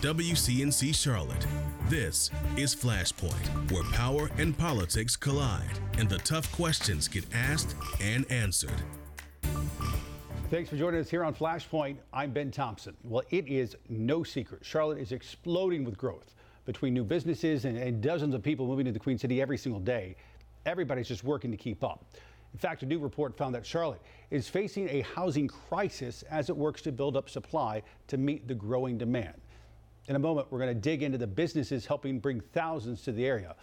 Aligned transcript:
WCNC 0.00 0.94
Charlotte. 0.94 1.46
This 1.90 2.30
is 2.56 2.74
Flashpoint, 2.74 3.70
where 3.70 3.82
power 3.92 4.30
and 4.38 4.56
politics 4.56 5.14
collide 5.14 5.78
and 5.98 6.08
the 6.08 6.16
tough 6.20 6.50
questions 6.52 7.06
get 7.06 7.26
asked 7.34 7.76
and 8.00 8.24
answered. 8.32 8.80
Thanks 10.48 10.70
for 10.70 10.78
joining 10.78 11.00
us 11.00 11.10
here 11.10 11.22
on 11.22 11.34
Flashpoint. 11.34 11.96
I'm 12.14 12.32
Ben 12.32 12.50
Thompson. 12.50 12.96
Well, 13.04 13.24
it 13.28 13.46
is 13.46 13.76
no 13.90 14.24
secret. 14.24 14.64
Charlotte 14.64 14.96
is 14.96 15.12
exploding 15.12 15.84
with 15.84 15.98
growth 15.98 16.34
between 16.64 16.94
new 16.94 17.04
businesses 17.04 17.66
and, 17.66 17.76
and 17.76 18.00
dozens 18.00 18.34
of 18.34 18.42
people 18.42 18.66
moving 18.66 18.86
to 18.86 18.92
the 18.92 18.98
Queen 18.98 19.18
City 19.18 19.42
every 19.42 19.58
single 19.58 19.82
day. 19.82 20.16
Everybody's 20.64 21.08
just 21.08 21.24
working 21.24 21.50
to 21.50 21.58
keep 21.58 21.84
up. 21.84 22.06
In 22.54 22.58
fact, 22.58 22.82
a 22.82 22.86
new 22.86 23.00
report 23.00 23.36
found 23.36 23.54
that 23.54 23.66
Charlotte 23.66 24.00
is 24.30 24.48
facing 24.48 24.88
a 24.88 25.02
housing 25.02 25.46
crisis 25.46 26.22
as 26.30 26.48
it 26.48 26.56
works 26.56 26.80
to 26.82 26.90
build 26.90 27.18
up 27.18 27.28
supply 27.28 27.82
to 28.06 28.16
meet 28.16 28.48
the 28.48 28.54
growing 28.54 28.96
demand. 28.96 29.34
In 30.10 30.16
a 30.16 30.18
moment, 30.18 30.48
we're 30.50 30.58
going 30.58 30.74
to 30.74 30.80
dig 30.80 31.04
into 31.04 31.18
the 31.18 31.26
businesses 31.28 31.86
helping 31.86 32.18
bring 32.18 32.40
thousands 32.40 33.00
to 33.02 33.12
the 33.12 33.24
area. 33.24 33.54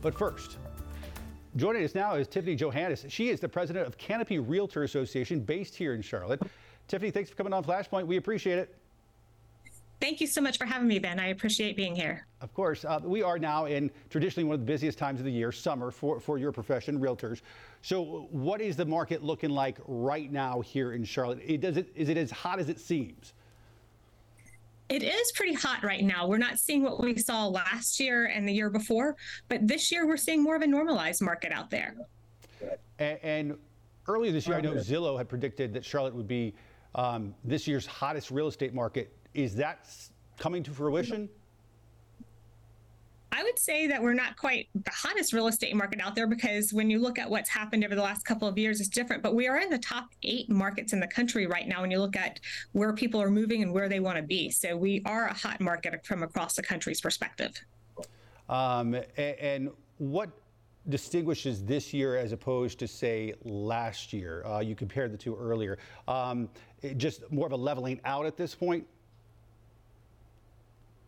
But 0.00 0.16
first, 0.16 0.56
joining 1.56 1.82
us 1.82 1.96
now 1.96 2.14
is 2.14 2.28
Tiffany 2.28 2.54
Johannes. 2.54 3.04
She 3.08 3.28
is 3.28 3.40
the 3.40 3.48
president 3.48 3.88
of 3.88 3.98
Canopy 3.98 4.38
Realtor 4.38 4.84
Association 4.84 5.40
based 5.40 5.74
here 5.74 5.94
in 5.94 6.02
Charlotte. 6.02 6.42
Tiffany, 6.86 7.10
thanks 7.10 7.28
for 7.28 7.34
coming 7.34 7.52
on 7.52 7.64
Flashpoint. 7.64 8.06
We 8.06 8.18
appreciate 8.18 8.56
it. 8.56 8.76
Thank 10.00 10.20
you 10.20 10.28
so 10.28 10.40
much 10.40 10.58
for 10.58 10.64
having 10.64 10.86
me, 10.86 11.00
Ben. 11.00 11.18
I 11.18 11.30
appreciate 11.30 11.74
being 11.74 11.96
here. 11.96 12.24
Of 12.40 12.54
course. 12.54 12.84
Uh, 12.84 13.00
we 13.02 13.24
are 13.24 13.36
now 13.40 13.64
in 13.64 13.90
traditionally 14.08 14.44
one 14.44 14.54
of 14.54 14.60
the 14.60 14.66
busiest 14.66 14.98
times 14.98 15.18
of 15.18 15.24
the 15.26 15.32
year, 15.32 15.50
summer, 15.50 15.90
for, 15.90 16.20
for 16.20 16.38
your 16.38 16.52
profession, 16.52 17.00
realtors. 17.00 17.40
So, 17.82 18.28
what 18.30 18.60
is 18.60 18.76
the 18.76 18.86
market 18.86 19.24
looking 19.24 19.50
like 19.50 19.78
right 19.88 20.30
now 20.30 20.60
here 20.60 20.92
in 20.92 21.02
Charlotte? 21.02 21.40
It, 21.44 21.60
does 21.62 21.76
it, 21.76 21.90
is 21.96 22.08
it 22.10 22.16
as 22.16 22.30
hot 22.30 22.60
as 22.60 22.68
it 22.68 22.78
seems? 22.78 23.32
It 24.88 25.02
is 25.02 25.32
pretty 25.32 25.54
hot 25.54 25.82
right 25.82 26.04
now. 26.04 26.28
We're 26.28 26.38
not 26.38 26.58
seeing 26.58 26.82
what 26.82 27.02
we 27.02 27.16
saw 27.18 27.46
last 27.46 27.98
year 27.98 28.26
and 28.26 28.48
the 28.48 28.52
year 28.52 28.70
before, 28.70 29.16
but 29.48 29.66
this 29.66 29.90
year 29.90 30.06
we're 30.06 30.16
seeing 30.16 30.42
more 30.42 30.54
of 30.54 30.62
a 30.62 30.66
normalized 30.66 31.22
market 31.22 31.50
out 31.50 31.70
there. 31.70 31.96
And, 32.98 33.18
and 33.22 33.58
earlier 34.06 34.30
this 34.30 34.46
year, 34.46 34.56
I 34.56 34.60
know 34.60 34.74
Zillow 34.74 35.18
had 35.18 35.28
predicted 35.28 35.74
that 35.74 35.84
Charlotte 35.84 36.14
would 36.14 36.28
be 36.28 36.54
um, 36.94 37.34
this 37.44 37.66
year's 37.66 37.84
hottest 37.84 38.30
real 38.30 38.46
estate 38.46 38.74
market. 38.74 39.16
Is 39.34 39.56
that 39.56 39.86
coming 40.38 40.62
to 40.62 40.70
fruition? 40.70 41.28
I 43.36 43.42
would 43.42 43.58
say 43.58 43.86
that 43.88 44.02
we're 44.02 44.14
not 44.14 44.36
quite 44.38 44.68
the 44.74 44.90
hottest 44.90 45.34
real 45.34 45.46
estate 45.46 45.76
market 45.76 46.00
out 46.00 46.14
there 46.14 46.26
because 46.26 46.72
when 46.72 46.88
you 46.88 46.98
look 46.98 47.18
at 47.18 47.28
what's 47.28 47.50
happened 47.50 47.84
over 47.84 47.94
the 47.94 48.00
last 48.00 48.24
couple 48.24 48.48
of 48.48 48.56
years, 48.56 48.80
it's 48.80 48.88
different. 48.88 49.22
But 49.22 49.34
we 49.34 49.46
are 49.46 49.58
in 49.58 49.68
the 49.68 49.78
top 49.78 50.08
eight 50.22 50.48
markets 50.48 50.94
in 50.94 51.00
the 51.00 51.06
country 51.06 51.46
right 51.46 51.68
now 51.68 51.82
when 51.82 51.90
you 51.90 51.98
look 51.98 52.16
at 52.16 52.40
where 52.72 52.94
people 52.94 53.20
are 53.20 53.28
moving 53.28 53.62
and 53.62 53.74
where 53.74 53.90
they 53.90 54.00
want 54.00 54.16
to 54.16 54.22
be. 54.22 54.50
So 54.50 54.74
we 54.74 55.02
are 55.04 55.26
a 55.26 55.34
hot 55.34 55.60
market 55.60 56.06
from 56.06 56.22
across 56.22 56.54
the 56.56 56.62
country's 56.62 57.02
perspective. 57.02 57.60
Um, 58.48 58.94
and, 58.94 59.38
and, 59.38 59.70
what 59.98 60.28
distinguishes 60.90 61.64
this 61.64 61.94
year 61.94 62.18
as 62.18 62.32
opposed 62.32 62.78
to, 62.78 62.86
say, 62.86 63.32
last 63.44 64.12
year? 64.12 64.44
Uh, 64.46 64.60
you 64.60 64.74
compared 64.74 65.10
the 65.10 65.16
two 65.16 65.34
earlier. 65.34 65.78
Um, 66.06 66.50
just 66.98 67.30
more 67.32 67.46
of 67.46 67.52
a 67.52 67.56
leveling 67.56 67.98
out 68.04 68.26
at 68.26 68.36
this 68.36 68.54
point? 68.54 68.86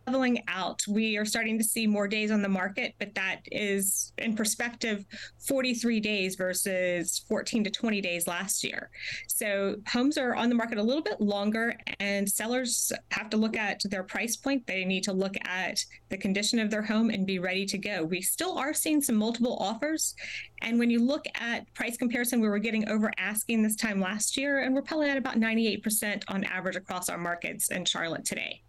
Leveling 0.08 0.42
out. 0.48 0.80
We 0.88 1.18
are 1.18 1.26
starting 1.26 1.58
to 1.58 1.64
see 1.64 1.86
more 1.86 2.08
days 2.08 2.30
on 2.30 2.40
the 2.40 2.48
market, 2.48 2.94
but 2.98 3.14
that 3.14 3.40
is 3.52 4.14
in 4.16 4.34
perspective 4.34 5.04
43 5.46 6.00
days 6.00 6.34
versus 6.34 7.22
14 7.28 7.64
to 7.64 7.70
20 7.70 8.00
days 8.00 8.26
last 8.26 8.64
year. 8.64 8.88
So 9.26 9.76
homes 9.86 10.16
are 10.16 10.34
on 10.34 10.48
the 10.48 10.54
market 10.54 10.78
a 10.78 10.82
little 10.82 11.02
bit 11.02 11.20
longer, 11.20 11.74
and 12.00 12.26
sellers 12.26 12.90
have 13.10 13.28
to 13.28 13.36
look 13.36 13.54
at 13.54 13.82
their 13.84 14.02
price 14.02 14.34
point. 14.34 14.66
They 14.66 14.86
need 14.86 15.04
to 15.04 15.12
look 15.12 15.34
at 15.44 15.84
the 16.08 16.16
condition 16.16 16.58
of 16.58 16.70
their 16.70 16.80
home 16.80 17.10
and 17.10 17.26
be 17.26 17.38
ready 17.38 17.66
to 17.66 17.76
go. 17.76 18.02
We 18.02 18.22
still 18.22 18.56
are 18.56 18.72
seeing 18.72 19.02
some 19.02 19.16
multiple 19.16 19.58
offers. 19.60 20.14
And 20.62 20.78
when 20.78 20.88
you 20.88 21.04
look 21.04 21.26
at 21.34 21.72
price 21.74 21.98
comparison, 21.98 22.40
we 22.40 22.48
were 22.48 22.58
getting 22.58 22.88
over 22.88 23.12
asking 23.18 23.62
this 23.62 23.76
time 23.76 24.00
last 24.00 24.38
year, 24.38 24.60
and 24.60 24.74
we're 24.74 24.80
probably 24.80 25.10
at 25.10 25.18
about 25.18 25.36
98% 25.36 26.22
on 26.28 26.44
average 26.44 26.76
across 26.76 27.10
our 27.10 27.18
markets 27.18 27.70
in 27.70 27.84
Charlotte 27.84 28.24
today. 28.24 28.62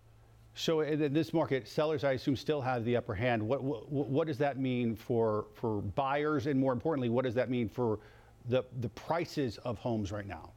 So 0.56 0.82
in 0.82 1.14
this 1.14 1.34
market, 1.34 1.68
sellers, 1.68 2.04
I 2.04 2.14
assume, 2.14 2.36
still 2.36 2.62
have 2.62 2.84
the 2.84 2.98
upper 2.98 3.14
hand. 3.14 3.42
What, 3.42 3.64
what, 3.64 3.90
what 3.90 4.28
does 4.28 4.38
that 4.40 4.58
mean 4.58 4.96
for 4.96 5.46
for 5.54 5.82
buyers, 5.82 6.48
and 6.48 6.60
more 6.60 6.74
importantly, 6.74 7.10
what 7.10 7.24
does 7.24 7.36
that 7.36 7.50
mean 7.50 7.70
for 7.70 8.00
the 8.48 8.64
the 8.82 8.90
prices 8.90 9.58
of 9.59 9.78
homes 9.78 10.12
right 10.12 10.28
now? 10.28 10.52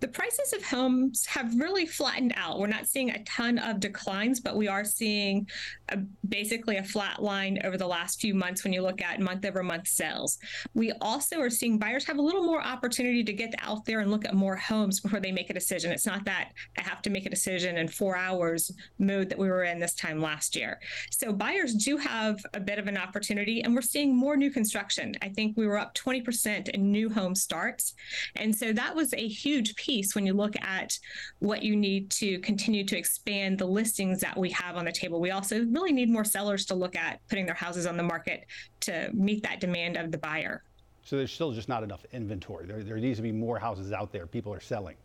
The 0.00 0.08
prices 0.08 0.52
of 0.52 0.64
homes 0.64 1.26
have 1.26 1.58
really 1.58 1.86
flattened 1.86 2.32
out. 2.36 2.58
We're 2.58 2.66
not 2.66 2.86
seeing 2.86 3.10
a 3.10 3.22
ton 3.24 3.58
of 3.58 3.80
declines, 3.80 4.40
but 4.40 4.56
we 4.56 4.68
are 4.68 4.84
seeing 4.84 5.48
a, 5.90 5.98
basically 6.28 6.76
a 6.76 6.84
flat 6.84 7.22
line 7.22 7.58
over 7.64 7.76
the 7.76 7.86
last 7.86 8.20
few 8.20 8.34
months 8.34 8.64
when 8.64 8.72
you 8.72 8.82
look 8.82 9.02
at 9.02 9.20
month 9.20 9.44
over 9.44 9.62
month 9.62 9.88
sales. 9.88 10.38
We 10.74 10.92
also 11.00 11.40
are 11.40 11.50
seeing 11.50 11.78
buyers 11.78 12.06
have 12.06 12.18
a 12.18 12.22
little 12.22 12.44
more 12.44 12.62
opportunity 12.62 13.24
to 13.24 13.32
get 13.32 13.54
out 13.60 13.84
there 13.84 14.00
and 14.00 14.10
look 14.10 14.24
at 14.24 14.34
more 14.34 14.56
homes 14.56 15.00
before 15.00 15.20
they 15.20 15.32
make 15.32 15.50
a 15.50 15.54
decision. 15.54 15.92
It's 15.92 16.06
not 16.06 16.24
that 16.24 16.52
I 16.76 16.82
have 16.82 17.02
to 17.02 17.10
make 17.10 17.26
a 17.26 17.30
decision 17.30 17.76
in 17.78 17.88
four 17.88 18.16
hours 18.16 18.70
mode 18.98 19.28
that 19.30 19.38
we 19.38 19.48
were 19.48 19.64
in 19.64 19.80
this 19.80 19.94
time 19.94 20.20
last 20.20 20.56
year. 20.56 20.78
So 21.10 21.32
buyers 21.32 21.74
do 21.74 21.96
have 21.96 22.38
a 22.54 22.60
bit 22.60 22.78
of 22.78 22.86
an 22.86 22.96
opportunity, 22.96 23.62
and 23.62 23.74
we're 23.74 23.82
seeing 23.82 24.16
more 24.16 24.36
new 24.36 24.50
construction. 24.50 25.14
I 25.22 25.28
think 25.28 25.56
we 25.56 25.66
were 25.66 25.78
up 25.78 25.94
20% 25.94 26.68
in 26.68 26.90
new 26.90 27.10
home 27.10 27.34
starts. 27.34 27.94
And 28.36 28.54
so 28.54 28.72
that 28.72 28.94
was 28.94 29.12
a 29.14 29.28
huge 29.28 29.57
huge 29.58 29.74
piece 29.74 30.14
when 30.14 30.24
you 30.24 30.32
look 30.32 30.54
at 30.62 30.96
what 31.40 31.62
you 31.62 31.74
need 31.74 32.10
to 32.10 32.38
continue 32.40 32.84
to 32.84 32.96
expand 32.96 33.58
the 33.58 33.66
listings 33.66 34.20
that 34.20 34.36
we 34.36 34.50
have 34.50 34.76
on 34.76 34.84
the 34.84 34.92
table. 34.92 35.20
We 35.20 35.32
also 35.32 35.64
really 35.64 35.92
need 35.92 36.10
more 36.10 36.24
sellers 36.24 36.64
to 36.66 36.74
look 36.74 36.94
at 36.94 37.20
putting 37.28 37.44
their 37.44 37.56
houses 37.56 37.86
on 37.86 37.96
the 37.96 38.04
market 38.04 38.46
to 38.80 39.10
meet 39.12 39.42
that 39.42 39.60
demand 39.60 39.96
of 39.96 40.12
the 40.12 40.18
buyer. 40.18 40.62
So 41.02 41.16
there's 41.16 41.32
still 41.32 41.52
just 41.52 41.68
not 41.68 41.82
enough 41.82 42.04
inventory. 42.12 42.66
There, 42.66 42.84
there 42.84 42.96
needs 42.98 43.18
to 43.18 43.22
be 43.22 43.32
more 43.32 43.58
houses 43.58 43.92
out 43.92 44.12
there. 44.12 44.26
People 44.26 44.52
are 44.52 44.60
selling. 44.60 44.96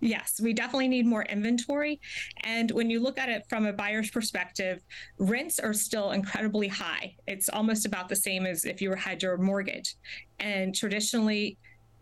Yes, 0.00 0.38
we 0.40 0.52
definitely 0.52 0.88
need 0.88 1.06
more 1.06 1.22
inventory. 1.22 2.00
And 2.42 2.70
when 2.72 2.90
you 2.90 3.00
look 3.00 3.18
at 3.18 3.28
it 3.28 3.44
from 3.48 3.66
a 3.66 3.72
buyer's 3.72 4.10
perspective, 4.10 4.82
rents 5.18 5.58
are 5.58 5.72
still 5.72 6.10
incredibly 6.10 6.68
high. 6.68 7.16
It's 7.26 7.48
almost 7.48 7.86
about 7.86 8.08
the 8.08 8.16
same 8.16 8.46
as 8.46 8.66
if 8.66 8.82
you 8.82 8.92
had 8.94 9.22
your 9.22 9.38
mortgage. 9.38 9.94
And 10.38 10.74
traditionally, 10.74 11.56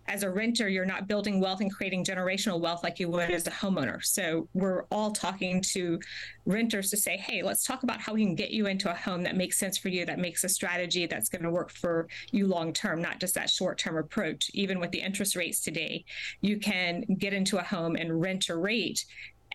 as 0.09 0.23
a 0.23 0.31
renter, 0.31 0.69
you're 0.69 0.85
not 0.85 1.07
building 1.07 1.41
wealth 1.41 1.61
and 1.61 1.73
creating 1.73 2.05
generational 2.05 2.61
wealth 2.61 2.83
like 2.83 2.99
you 2.99 3.09
would 3.09 3.31
as 3.31 3.47
a 3.47 3.51
homeowner. 3.51 4.03
So 4.05 4.49
we're 4.53 4.85
all 4.91 5.13
talking 5.13 5.61
to 5.73 6.01
renters 6.45 6.91
to 6.91 6.97
say, 6.97 7.17
hey, 7.17 7.43
let's 7.43 7.65
talk 7.65 7.83
about 7.83 8.01
how 8.01 8.15
we 8.15 8.25
can 8.25 8.35
get 8.35 8.51
you 8.51 8.67
into 8.67 8.91
a 8.91 8.95
home 8.95 9.23
that 9.23 9.37
makes 9.37 9.59
sense 9.59 9.79
for 9.79 9.89
you, 9.89 10.05
that 10.07 10.19
makes 10.19 10.45
a 10.45 10.49
strategy 10.49 11.07
that's 11.07 11.29
going 11.29 11.43
to 11.43 11.51
work 11.51 11.71
for 11.71 12.09
you 12.31 12.47
long 12.47 12.73
term, 12.73 13.01
not 13.01 13.21
just 13.21 13.35
that 13.35 13.49
short 13.49 13.79
term 13.79 13.97
approach. 13.97 14.51
Even 14.55 14.81
with 14.81 14.91
the 14.91 15.01
interest 15.01 15.37
rates 15.37 15.61
today, 15.61 16.05
you 16.41 16.59
can 16.59 17.03
get 17.19 17.33
into 17.33 17.59
a 17.59 17.63
home 17.63 17.97
and 17.97 18.21
rent 18.21 18.49
a 18.49 18.57
rate 18.57 19.05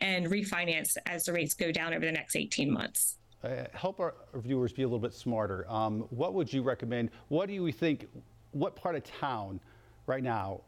and 0.01 0.27
refinance 0.27 0.95
as 1.05 1.25
the 1.25 1.33
rates 1.33 1.53
go 1.53 1.71
down 1.71 1.93
over 1.93 2.05
the 2.05 2.11
next 2.11 2.35
18 2.35 2.71
months. 2.71 3.17
Uh, 3.43 3.65
help 3.73 3.99
our 3.99 4.15
viewers 4.35 4.73
be 4.73 4.83
a 4.83 4.85
little 4.85 4.99
bit 4.99 5.13
smarter. 5.13 5.69
Um, 5.69 6.01
what 6.09 6.33
would 6.33 6.51
you 6.51 6.63
recommend? 6.63 7.11
What 7.27 7.47
do 7.47 7.53
you 7.53 7.71
think? 7.71 8.07
What 8.51 8.75
part 8.75 8.95
of 8.95 9.03
town? 9.03 9.59
Right 10.07 10.23
now 10.23 10.61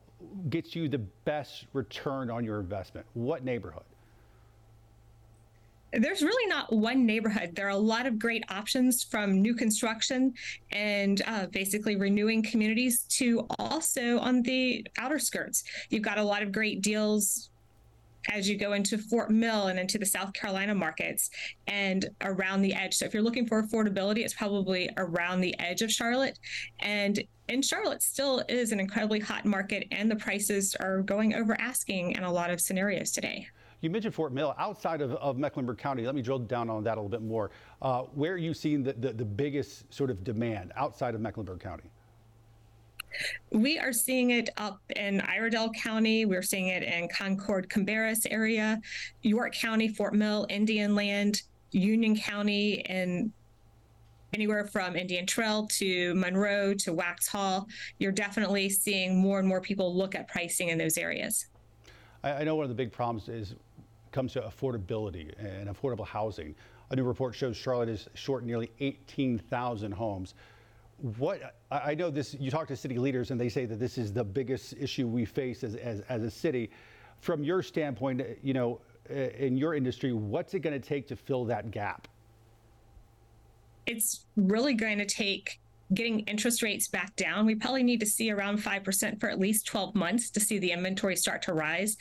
gets 0.49 0.75
you 0.75 0.87
the 0.87 0.99
best 1.25 1.65
return 1.73 2.29
on 2.29 2.43
your 2.43 2.59
investment? 2.59 3.05
What 3.13 3.43
neighborhood? 3.43 3.83
There's 5.91 6.21
really 6.21 6.47
not 6.47 6.71
one 6.71 7.05
neighborhood. 7.05 7.55
There 7.55 7.65
are 7.65 7.71
a 7.71 7.77
lot 7.77 8.05
of 8.05 8.19
great 8.19 8.43
options 8.49 9.03
from 9.03 9.41
new 9.41 9.55
construction 9.55 10.33
and 10.71 11.21
uh, 11.25 11.47
basically 11.47 11.95
renewing 11.95 12.43
communities 12.43 13.05
to 13.17 13.47
also 13.57 14.19
on 14.19 14.43
the 14.43 14.85
outer 14.99 15.17
skirts. 15.17 15.63
You've 15.89 16.03
got 16.03 16.19
a 16.19 16.23
lot 16.23 16.43
of 16.43 16.51
great 16.51 16.81
deals 16.81 17.48
as 18.31 18.49
you 18.49 18.57
go 18.57 18.73
into 18.73 18.97
Fort 18.97 19.31
Mill 19.31 19.67
and 19.67 19.79
into 19.79 19.97
the 19.97 20.05
South 20.05 20.33
Carolina 20.33 20.75
markets 20.75 21.29
and 21.67 22.09
around 22.21 22.61
the 22.61 22.73
edge. 22.73 22.95
So 22.95 23.05
if 23.05 23.13
you're 23.13 23.23
looking 23.23 23.47
for 23.47 23.63
affordability, 23.63 24.19
it's 24.19 24.33
probably 24.33 24.89
around 24.97 25.41
the 25.41 25.57
edge 25.59 25.81
of 25.81 25.91
Charlotte. 25.91 26.37
And 26.79 27.21
in 27.47 27.61
Charlotte 27.61 28.03
still 28.03 28.43
is 28.47 28.71
an 28.71 28.79
incredibly 28.79 29.19
hot 29.19 29.45
market 29.45 29.87
and 29.91 30.09
the 30.09 30.15
prices 30.15 30.75
are 30.79 31.01
going 31.01 31.33
over 31.33 31.59
asking 31.59 32.11
in 32.11 32.23
a 32.23 32.31
lot 32.31 32.51
of 32.51 32.61
scenarios 32.61 33.11
today. 33.11 33.47
You 33.81 33.89
mentioned 33.89 34.13
Fort 34.13 34.33
Mill 34.33 34.53
outside 34.57 35.01
of, 35.01 35.13
of 35.13 35.37
Mecklenburg 35.37 35.77
County. 35.77 36.05
Let 36.05 36.13
me 36.13 36.21
drill 36.21 36.39
down 36.39 36.69
on 36.69 36.83
that 36.83 36.97
a 36.97 37.01
little 37.01 37.09
bit 37.09 37.21
more. 37.21 37.51
Uh, 37.81 38.01
where 38.01 38.33
are 38.33 38.37
you 38.37 38.53
seeing 38.53 38.83
the, 38.83 38.93
the, 38.93 39.13
the 39.13 39.25
biggest 39.25 39.91
sort 39.93 40.09
of 40.09 40.23
demand 40.23 40.73
outside 40.75 41.15
of 41.15 41.21
Mecklenburg 41.21 41.61
County? 41.61 41.89
We 43.51 43.79
are 43.79 43.93
seeing 43.93 44.31
it 44.31 44.49
up 44.57 44.81
in 44.95 45.21
Iredell 45.21 45.71
County. 45.73 46.25
We're 46.25 46.43
seeing 46.43 46.67
it 46.67 46.83
in 46.83 47.07
Concord, 47.09 47.69
Cabarrus 47.69 48.25
area, 48.29 48.81
York 49.21 49.53
County, 49.53 49.87
Fort 49.87 50.13
Mill, 50.13 50.45
Indian 50.49 50.95
Land, 50.95 51.43
Union 51.71 52.15
County, 52.15 52.85
and 52.85 53.31
anywhere 54.33 54.65
from 54.65 54.95
Indian 54.95 55.25
Trail 55.25 55.67
to 55.67 56.13
Monroe 56.15 56.73
to 56.75 56.93
Waxhaw, 56.93 57.65
you're 57.97 58.11
definitely 58.11 58.69
seeing 58.69 59.17
more 59.17 59.39
and 59.39 59.47
more 59.47 59.61
people 59.61 59.95
look 59.95 60.15
at 60.15 60.27
pricing 60.27 60.69
in 60.69 60.77
those 60.77 60.97
areas. 60.97 61.47
I, 62.23 62.31
I 62.31 62.43
know 62.43 62.55
one 62.55 62.63
of 62.63 62.69
the 62.69 62.75
big 62.75 62.91
problems 62.91 63.29
is 63.29 63.55
comes 64.11 64.33
to 64.33 64.41
affordability 64.41 65.33
and 65.37 65.69
affordable 65.69 66.05
housing. 66.05 66.55
A 66.89 66.95
new 66.95 67.03
report 67.03 67.35
shows 67.35 67.55
Charlotte 67.55 67.89
is 67.89 68.07
short 68.15 68.43
nearly 68.43 68.71
18,000 68.79 69.91
homes. 69.91 70.33
What 71.17 71.55
I 71.71 71.95
know 71.95 72.09
this, 72.09 72.35
you 72.39 72.51
talk 72.51 72.67
to 72.67 72.75
city 72.75 72.97
leaders 72.97 73.31
and 73.31 73.39
they 73.39 73.49
say 73.49 73.65
that 73.65 73.79
this 73.79 73.97
is 73.97 74.11
the 74.11 74.23
biggest 74.23 74.73
issue 74.79 75.07
we 75.07 75.25
face 75.25 75.63
as, 75.63 75.75
as, 75.75 76.01
as 76.09 76.23
a 76.23 76.31
city. 76.31 76.69
From 77.21 77.43
your 77.43 77.61
standpoint, 77.63 78.21
you 78.43 78.53
know, 78.53 78.81
in 79.09 79.57
your 79.57 79.75
industry, 79.75 80.13
what's 80.13 80.53
it 80.53 80.59
going 80.59 80.79
to 80.79 80.85
take 80.85 81.07
to 81.07 81.15
fill 81.15 81.45
that 81.45 81.71
gap? 81.71 82.07
It's 83.85 84.25
really 84.35 84.73
going 84.73 84.99
to 84.99 85.05
take 85.05 85.59
getting 85.93 86.19
interest 86.21 86.61
rates 86.61 86.87
back 86.87 87.15
down. 87.15 87.45
We 87.45 87.55
probably 87.55 87.83
need 87.83 87.99
to 88.01 88.05
see 88.05 88.31
around 88.31 88.59
5% 88.59 89.19
for 89.19 89.29
at 89.29 89.39
least 89.39 89.65
12 89.65 89.95
months 89.95 90.29
to 90.31 90.39
see 90.39 90.59
the 90.59 90.71
inventory 90.71 91.15
start 91.15 91.41
to 91.43 91.53
rise. 91.53 91.97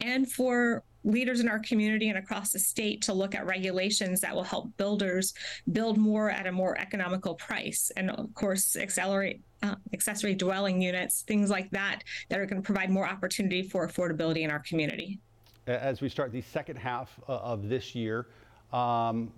And 0.00 0.30
for 0.30 0.84
leaders 1.04 1.40
in 1.40 1.48
our 1.48 1.58
community 1.58 2.08
and 2.08 2.18
across 2.18 2.52
the 2.52 2.58
state 2.58 3.02
to 3.02 3.12
look 3.12 3.34
at 3.34 3.46
regulations 3.46 4.20
that 4.20 4.34
will 4.34 4.42
help 4.42 4.76
builders 4.76 5.34
build 5.72 5.98
more 5.98 6.30
at 6.30 6.46
a 6.46 6.52
more 6.52 6.78
economical 6.78 7.34
price. 7.34 7.90
And 7.96 8.10
of 8.10 8.32
course, 8.34 8.76
accelerate 8.76 9.40
uh, 9.62 9.76
accessory 9.92 10.34
dwelling 10.34 10.80
units, 10.82 11.22
things 11.22 11.50
like 11.50 11.70
that, 11.70 12.02
that 12.28 12.38
are 12.38 12.46
going 12.46 12.60
to 12.60 12.66
provide 12.66 12.90
more 12.90 13.06
opportunity 13.06 13.62
for 13.62 13.86
affordability 13.86 14.42
in 14.42 14.50
our 14.50 14.60
community. 14.60 15.18
As 15.66 16.00
we 16.00 16.08
start 16.08 16.32
the 16.32 16.42
second 16.42 16.76
half 16.76 17.18
uh, 17.28 17.36
of 17.38 17.68
this 17.68 17.94
year, 17.94 18.26
um, 18.72 19.32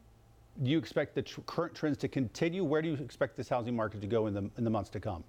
do 0.62 0.70
you 0.70 0.78
expect 0.78 1.14
the 1.14 1.22
tr- 1.22 1.40
current 1.42 1.74
trends 1.74 1.98
to 1.98 2.08
continue? 2.08 2.64
Where 2.64 2.80
do 2.80 2.88
you 2.88 2.94
expect 2.94 3.36
this 3.36 3.48
housing 3.48 3.74
market 3.74 4.00
to 4.00 4.06
go 4.06 4.26
in 4.28 4.34
the 4.34 4.50
in 4.56 4.64
the 4.64 4.70
months 4.70 4.88
to 4.90 5.00
come? 5.00 5.24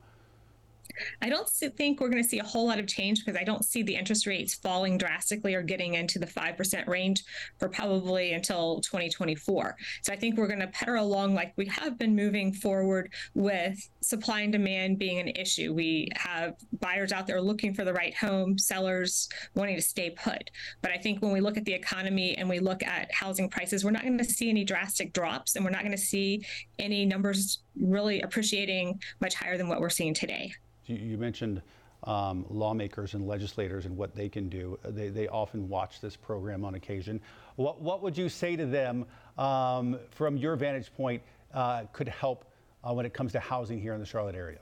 I 1.22 1.30
don't 1.30 1.48
think 1.50 2.00
we're 2.00 2.10
going 2.10 2.24
to 2.24 2.30
see 2.30 2.40
a 2.40 2.44
whole 2.44 2.68
lot 2.68 2.80
of 2.80 2.88
change 2.88 3.24
because 3.24 3.40
I 3.40 3.44
don't 3.44 3.66
see 3.66 3.84
the 3.84 3.96
interest 3.96 4.28
rates 4.28 4.54
falling 4.54 4.98
drastically 4.98 5.54
or 5.56 5.62
getting 5.62 5.96
into 5.96 6.20
the 6.20 6.26
5% 6.26 6.88
range 6.88 7.24
for 7.60 7.70
probably 7.70 8.34
until 8.34 8.80
2024. 8.82 9.76
So 10.02 10.14
I 10.14 10.16
think 10.16 10.38
we're 10.38 10.48
going 10.48 10.60
to 10.60 10.68
pedal 10.68 11.04
along 11.04 11.36
like 11.36 11.54
we 11.56 11.66
have 11.68 11.98
been 11.98 12.16
moving 12.16 12.54
forward 12.54 13.12
with 13.34 13.78
supply 14.02 14.42
and 14.42 14.52
demand 14.52 15.00
being 15.00 15.20
an 15.20 15.30
issue. 15.30 15.74
We 15.74 16.10
have 16.16 16.56
buyers 16.80 17.12
out 17.12 17.28
there 17.28 17.42
looking 17.42 17.74
for 17.74 17.84
the 17.84 17.94
right 17.94 18.16
home, 18.16 18.58
sellers 18.58 19.28
wanting 19.56 19.76
to 19.76 19.82
stay 19.82 20.12
put. 20.12 20.52
But 20.82 20.92
I 20.92 20.98
think 20.98 21.22
when 21.22 21.32
we 21.32 21.42
look 21.42 21.58
at 21.58 21.66
the 21.66 21.74
economy 21.74 22.38
and 22.38 22.48
we 22.50 22.60
look 22.60 22.84
at 22.84 23.12
housing 23.12 23.50
prices, 23.50 23.84
we're 23.84 23.92
not 23.92 24.04
going 24.04 24.18
to 24.18 24.24
see 24.24 24.50
any 24.50 24.64
drastic 24.64 25.14
drops 25.14 25.56
and 25.56 25.66
we're 25.66 25.72
not 25.72 25.82
going 25.82 25.92
to 25.92 25.98
see 25.98 26.46
any 26.80 27.06
numbers 27.06 27.60
really 27.80 28.22
appreciating 28.22 29.00
much 29.22 29.36
higher 29.36 29.58
than 29.58 29.68
what 29.68 29.82
we're 29.82 29.90
seeing 29.90 30.14
today. 30.14 30.54
You 30.88 31.18
mentioned 31.18 31.62
um, 32.04 32.46
lawmakers 32.50 33.14
and 33.14 33.28
legislators 33.28 33.86
and 33.86 33.98
what 33.98 34.16
they 34.16 34.30
can 34.30 34.50
do. 34.50 34.78
They, 34.84 35.10
they 35.10 35.28
often 35.28 35.68
watch 35.68 36.02
this 36.02 36.16
program 36.16 36.64
on 36.64 36.76
occasion. 36.76 37.20
What, 37.56 37.82
what 37.82 38.02
would 38.04 38.18
you 38.18 38.30
say 38.30 38.56
to 38.56 38.66
them 38.66 39.06
um, 39.38 40.00
from 40.12 40.38
your 40.38 40.56
vantage 40.56 40.94
point 40.94 41.22
uh, 41.54 41.84
could 41.94 42.08
help 42.08 42.46
uh, 42.84 42.94
when 42.94 43.06
it 43.06 43.14
comes 43.14 43.32
to 43.32 43.40
housing 43.40 43.82
here 43.82 43.94
in 43.94 44.00
the 44.00 44.06
Charlotte 44.06 44.36
area? 44.36 44.60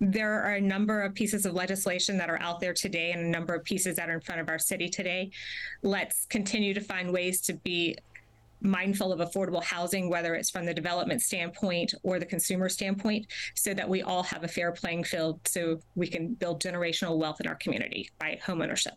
There 0.00 0.42
are 0.42 0.54
a 0.54 0.60
number 0.60 1.02
of 1.02 1.14
pieces 1.14 1.46
of 1.46 1.54
legislation 1.54 2.18
that 2.18 2.28
are 2.28 2.38
out 2.40 2.60
there 2.60 2.74
today 2.74 3.12
and 3.12 3.22
a 3.22 3.28
number 3.28 3.54
of 3.54 3.64
pieces 3.64 3.96
that 3.96 4.10
are 4.10 4.14
in 4.14 4.20
front 4.20 4.42
of 4.42 4.48
our 4.48 4.58
city 4.58 4.88
today. 4.88 5.30
Let's 5.82 6.26
continue 6.26 6.74
to 6.74 6.82
find 6.82 7.10
ways 7.12 7.40
to 7.42 7.54
be 7.54 7.96
mindful 8.60 9.12
of 9.12 9.20
affordable 9.20 9.62
housing, 9.62 10.08
whether 10.08 10.34
it's 10.34 10.50
from 10.50 10.64
the 10.66 10.74
development 10.74 11.22
standpoint 11.22 11.94
or 12.02 12.18
the 12.18 12.26
consumer 12.26 12.68
standpoint, 12.68 13.26
so 13.54 13.74
that 13.74 13.88
we 13.88 14.02
all 14.02 14.22
have 14.22 14.44
a 14.44 14.48
fair 14.48 14.72
playing 14.72 15.04
field 15.04 15.40
so 15.46 15.78
we 15.94 16.06
can 16.06 16.34
build 16.34 16.60
generational 16.62 17.16
wealth 17.18 17.40
in 17.40 17.46
our 17.46 17.56
community 17.56 18.10
by 18.18 18.38
homeownership. 18.44 18.92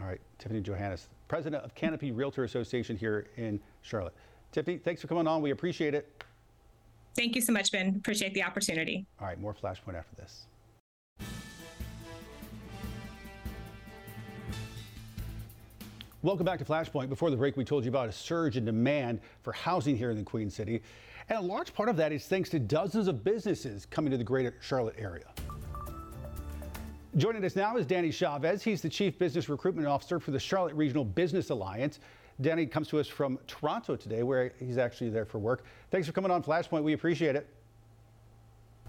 All 0.00 0.06
right, 0.06 0.20
Tiffany 0.38 0.60
Johannes, 0.60 1.08
president 1.28 1.64
of 1.64 1.74
Canopy 1.74 2.10
Realtor 2.10 2.44
Association 2.44 2.96
here 2.96 3.28
in 3.36 3.60
Charlotte. 3.82 4.14
Tiffany, 4.50 4.78
thanks 4.78 5.00
for 5.00 5.08
coming 5.08 5.26
on. 5.26 5.42
We 5.42 5.50
appreciate 5.50 5.94
it. 5.94 6.24
Thank 7.16 7.36
you 7.36 7.40
so 7.40 7.52
much, 7.52 7.70
Ben. 7.70 7.94
Appreciate 7.96 8.34
the 8.34 8.42
opportunity. 8.42 9.06
All 9.20 9.26
right, 9.28 9.40
more 9.40 9.54
Flashpoint 9.54 9.96
after 9.96 10.16
this. 10.16 10.46
Welcome 16.24 16.46
back 16.46 16.58
to 16.60 16.64
Flashpoint. 16.64 17.10
Before 17.10 17.28
the 17.28 17.36
break, 17.36 17.54
we 17.58 17.66
told 17.66 17.84
you 17.84 17.90
about 17.90 18.08
a 18.08 18.12
surge 18.12 18.56
in 18.56 18.64
demand 18.64 19.20
for 19.42 19.52
housing 19.52 19.94
here 19.94 20.10
in 20.10 20.16
the 20.16 20.22
Queen 20.22 20.48
City. 20.48 20.80
And 21.28 21.38
a 21.38 21.42
large 21.42 21.74
part 21.74 21.90
of 21.90 21.98
that 21.98 22.12
is 22.12 22.24
thanks 22.24 22.48
to 22.48 22.58
dozens 22.58 23.08
of 23.08 23.22
businesses 23.22 23.84
coming 23.84 24.10
to 24.10 24.16
the 24.16 24.24
greater 24.24 24.54
Charlotte 24.62 24.94
area. 24.96 25.26
Joining 27.18 27.44
us 27.44 27.56
now 27.56 27.76
is 27.76 27.84
Danny 27.84 28.10
Chavez. 28.10 28.62
He's 28.62 28.80
the 28.80 28.88
Chief 28.88 29.18
Business 29.18 29.50
Recruitment 29.50 29.86
Officer 29.86 30.18
for 30.18 30.30
the 30.30 30.40
Charlotte 30.40 30.74
Regional 30.74 31.04
Business 31.04 31.50
Alliance. 31.50 32.00
Danny 32.40 32.64
comes 32.64 32.88
to 32.88 33.00
us 33.00 33.06
from 33.06 33.38
Toronto 33.46 33.94
today, 33.94 34.22
where 34.22 34.50
he's 34.58 34.78
actually 34.78 35.10
there 35.10 35.26
for 35.26 35.38
work. 35.38 35.66
Thanks 35.90 36.06
for 36.06 36.14
coming 36.14 36.30
on 36.30 36.42
Flashpoint. 36.42 36.84
We 36.84 36.94
appreciate 36.94 37.36
it. 37.36 37.46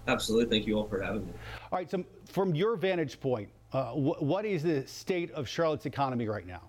Absolutely. 0.08 0.56
Thank 0.56 0.66
you 0.66 0.78
all 0.78 0.88
for 0.88 1.02
having 1.02 1.26
me. 1.26 1.32
All 1.70 1.78
right. 1.78 1.90
So, 1.90 2.02
from 2.24 2.54
your 2.54 2.76
vantage 2.76 3.20
point, 3.20 3.50
uh, 3.74 3.90
wh- 3.90 4.22
what 4.22 4.46
is 4.46 4.62
the 4.62 4.86
state 4.86 5.30
of 5.32 5.46
Charlotte's 5.46 5.84
economy 5.84 6.28
right 6.28 6.46
now? 6.46 6.62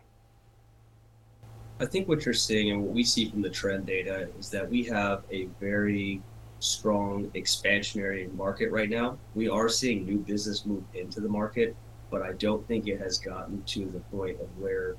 I 1.79 1.85
think 1.85 2.07
what 2.07 2.25
you're 2.25 2.33
seeing 2.33 2.71
and 2.71 2.81
what 2.81 2.91
we 2.91 3.03
see 3.03 3.29
from 3.29 3.43
the 3.43 3.51
trend 3.51 3.85
data 3.85 4.29
is 4.39 4.49
that 4.49 4.67
we 4.67 4.83
have 4.85 5.23
a 5.31 5.45
very 5.59 6.23
strong 6.57 7.29
expansionary 7.35 8.33
market 8.33 8.71
right 8.71 8.89
now. 8.89 9.19
We 9.35 9.47
are 9.47 9.69
seeing 9.69 10.03
new 10.03 10.17
business 10.17 10.65
move 10.65 10.83
into 10.95 11.21
the 11.21 11.29
market, 11.29 11.75
but 12.09 12.23
I 12.23 12.33
don't 12.33 12.67
think 12.67 12.87
it 12.87 12.99
has 12.99 13.19
gotten 13.19 13.61
to 13.61 13.85
the 13.85 13.99
point 14.11 14.41
of 14.41 14.47
where 14.57 14.95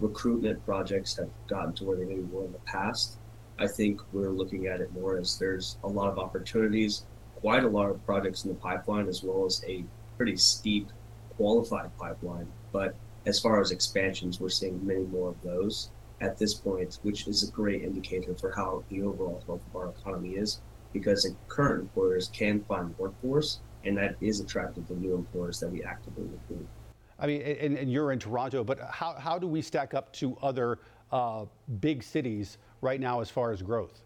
recruitment 0.00 0.64
projects 0.64 1.14
have 1.16 1.28
gotten 1.48 1.74
to 1.74 1.84
where 1.84 1.98
they 1.98 2.06
maybe 2.06 2.22
were 2.22 2.46
in 2.46 2.52
the 2.52 2.58
past. 2.60 3.18
I 3.58 3.66
think 3.66 4.00
we're 4.14 4.30
looking 4.30 4.68
at 4.68 4.80
it 4.80 4.90
more 4.94 5.18
as 5.18 5.38
there's 5.38 5.76
a 5.84 5.88
lot 5.88 6.08
of 6.08 6.18
opportunities, 6.18 7.04
quite 7.36 7.64
a 7.64 7.68
lot 7.68 7.90
of 7.90 8.04
projects 8.06 8.44
in 8.44 8.48
the 8.48 8.56
pipeline, 8.56 9.06
as 9.06 9.22
well 9.22 9.44
as 9.44 9.62
a 9.68 9.84
pretty 10.16 10.36
steep 10.36 10.88
qualified 11.36 11.94
pipeline. 11.98 12.48
But 12.72 12.94
as 13.26 13.38
far 13.38 13.60
as 13.60 13.70
expansions, 13.70 14.40
we're 14.40 14.48
seeing 14.48 14.84
many 14.86 15.04
more 15.04 15.28
of 15.28 15.42
those 15.42 15.90
at 16.22 16.38
this 16.38 16.54
point, 16.54 17.00
which 17.02 17.26
is 17.26 17.46
a 17.46 17.50
great 17.50 17.82
indicator 17.82 18.34
for 18.34 18.52
how 18.52 18.84
the 18.88 19.02
overall 19.02 19.42
health 19.44 19.60
of 19.68 19.76
our 19.76 19.88
economy 19.88 20.30
is, 20.30 20.60
because 20.92 21.28
current 21.48 21.82
employers 21.82 22.30
can 22.32 22.62
find 22.64 22.96
workforce, 22.96 23.60
and 23.84 23.98
that 23.98 24.14
is 24.20 24.40
attractive 24.40 24.86
to 24.86 24.94
new 24.94 25.14
employers 25.14 25.58
that 25.58 25.68
we 25.68 25.82
actively 25.82 26.24
recruit. 26.24 26.66
I 27.18 27.26
mean, 27.26 27.42
and, 27.42 27.76
and 27.76 27.92
you're 27.92 28.12
in 28.12 28.20
Toronto, 28.20 28.62
but 28.62 28.80
how, 28.80 29.14
how 29.14 29.38
do 29.38 29.48
we 29.48 29.62
stack 29.62 29.94
up 29.94 30.12
to 30.14 30.36
other 30.40 30.78
uh, 31.10 31.44
big 31.80 32.02
cities 32.02 32.58
right 32.80 33.00
now 33.00 33.20
as 33.20 33.28
far 33.28 33.50
as 33.52 33.60
growth? 33.60 34.02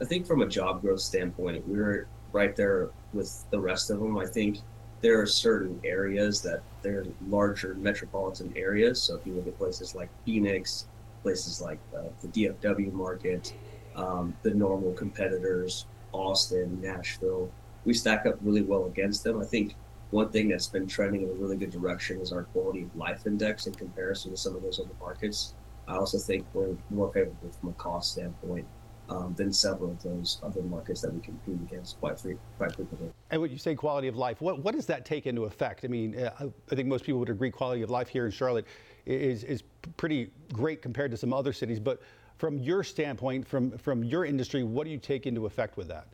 I 0.00 0.04
think 0.04 0.26
from 0.26 0.42
a 0.42 0.48
job 0.48 0.80
growth 0.80 1.00
standpoint, 1.00 1.66
we're 1.66 2.08
right 2.32 2.54
there 2.54 2.90
with 3.12 3.44
the 3.50 3.60
rest 3.60 3.90
of 3.90 3.98
them. 4.00 4.16
I 4.18 4.26
think 4.26 4.58
there 5.04 5.20
are 5.20 5.26
certain 5.26 5.78
areas 5.84 6.40
that 6.40 6.62
they're 6.80 7.04
larger 7.28 7.74
metropolitan 7.74 8.50
areas. 8.56 9.02
So 9.02 9.16
if 9.16 9.26
you 9.26 9.34
look 9.34 9.46
at 9.46 9.58
places 9.58 9.94
like 9.94 10.08
Phoenix, 10.24 10.86
places 11.22 11.60
like 11.60 11.78
uh, 11.94 12.04
the 12.22 12.28
DFW 12.28 12.90
market, 12.90 13.52
um, 13.96 14.34
the 14.42 14.54
normal 14.54 14.94
competitors, 14.94 15.84
Austin, 16.12 16.80
Nashville, 16.80 17.52
we 17.84 17.92
stack 17.92 18.24
up 18.24 18.36
really 18.40 18.62
well 18.62 18.86
against 18.86 19.24
them. 19.24 19.42
I 19.42 19.44
think 19.44 19.74
one 20.10 20.30
thing 20.30 20.48
that's 20.48 20.68
been 20.68 20.86
trending 20.86 21.24
in 21.24 21.28
a 21.28 21.32
really 21.34 21.58
good 21.58 21.70
direction 21.70 22.18
is 22.22 22.32
our 22.32 22.44
quality 22.44 22.84
of 22.84 22.96
life 22.96 23.26
index 23.26 23.66
in 23.66 23.74
comparison 23.74 24.30
to 24.30 24.38
some 24.38 24.56
of 24.56 24.62
those 24.62 24.80
other 24.80 24.94
markets. 24.98 25.52
I 25.86 25.96
also 25.96 26.16
think 26.16 26.46
we're 26.54 26.78
more 26.88 27.12
favorable 27.12 27.50
from 27.60 27.68
a 27.68 27.72
cost 27.74 28.12
standpoint 28.12 28.66
um, 29.08 29.34
than 29.36 29.52
several 29.52 29.90
of 29.90 30.02
those 30.02 30.38
other 30.42 30.62
markets 30.62 31.00
that 31.02 31.12
we 31.12 31.20
compete 31.20 31.56
against 31.70 32.00
quite, 32.00 32.18
free, 32.18 32.36
quite 32.56 32.74
frequently. 32.74 33.10
And 33.30 33.40
when 33.40 33.50
you 33.50 33.58
say 33.58 33.74
quality 33.74 34.08
of 34.08 34.16
life, 34.16 34.40
what, 34.40 34.60
what 34.60 34.74
does 34.74 34.86
that 34.86 35.04
take 35.04 35.26
into 35.26 35.44
effect? 35.44 35.84
I 35.84 35.88
mean, 35.88 36.18
uh, 36.18 36.48
I 36.70 36.74
think 36.74 36.88
most 36.88 37.04
people 37.04 37.20
would 37.20 37.30
agree 37.30 37.50
quality 37.50 37.82
of 37.82 37.90
life 37.90 38.08
here 38.08 38.24
in 38.26 38.32
Charlotte 38.32 38.66
is, 39.06 39.44
is 39.44 39.62
pretty 39.96 40.30
great 40.52 40.80
compared 40.80 41.10
to 41.10 41.16
some 41.16 41.32
other 41.32 41.52
cities. 41.52 41.78
But 41.78 42.00
from 42.38 42.58
your 42.58 42.82
standpoint, 42.82 43.46
from, 43.46 43.76
from 43.78 44.02
your 44.04 44.24
industry, 44.24 44.62
what 44.62 44.84
do 44.84 44.90
you 44.90 44.98
take 44.98 45.26
into 45.26 45.46
effect 45.46 45.76
with 45.76 45.88
that? 45.88 46.06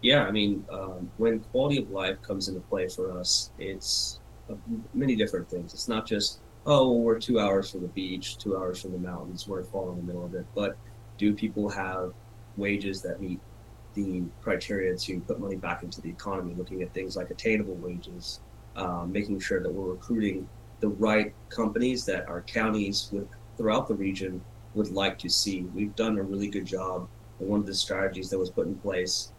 Yeah, 0.00 0.24
I 0.24 0.32
mean, 0.32 0.64
um, 0.72 1.10
when 1.18 1.40
quality 1.40 1.78
of 1.78 1.90
life 1.90 2.20
comes 2.22 2.48
into 2.48 2.60
play 2.60 2.88
for 2.88 3.16
us, 3.16 3.50
it's 3.58 4.20
uh, 4.50 4.54
many 4.94 5.14
different 5.14 5.48
things. 5.48 5.72
It's 5.74 5.86
not 5.86 6.06
just, 6.06 6.40
oh, 6.66 6.92
we're 6.92 7.20
two 7.20 7.38
hours 7.38 7.70
from 7.70 7.82
the 7.82 7.88
beach, 7.88 8.38
two 8.38 8.56
hours 8.56 8.82
from 8.82 8.92
the 8.92 8.98
mountains, 8.98 9.46
we're 9.46 9.62
fall 9.62 9.90
in 9.92 9.98
the 9.98 10.02
middle 10.02 10.24
of 10.24 10.34
it. 10.34 10.44
But 10.56 10.76
do 11.18 11.34
people 11.34 11.68
have 11.68 12.12
wages 12.56 13.02
that 13.02 13.20
meet 13.20 13.40
the 13.94 14.22
criteria 14.40 14.96
to 14.96 15.20
put 15.20 15.38
money 15.38 15.56
back 15.56 15.82
into 15.82 16.00
the 16.00 16.08
economy, 16.08 16.54
looking 16.54 16.82
at 16.82 16.92
things 16.94 17.16
like 17.16 17.30
attainable 17.30 17.74
wages, 17.74 18.40
um, 18.76 19.12
making 19.12 19.38
sure 19.38 19.62
that 19.62 19.72
we're 19.72 19.92
recruiting 19.92 20.48
the 20.80 20.88
right 20.88 21.34
companies 21.48 22.04
that 22.04 22.28
our 22.28 22.42
counties 22.42 23.08
with 23.12 23.28
throughout 23.56 23.86
the 23.86 23.94
region 23.94 24.42
would 24.74 24.90
like 24.90 25.18
to 25.18 25.28
see. 25.28 25.62
We've 25.74 25.94
done 25.94 26.18
a 26.18 26.22
really 26.22 26.48
good 26.48 26.64
job. 26.64 27.08
And 27.38 27.48
one 27.48 27.60
of 27.60 27.66
the 27.66 27.74
strategies 27.74 28.30
that 28.30 28.38
was 28.38 28.50
put 28.50 28.66
in 28.66 28.74
place 28.76 29.32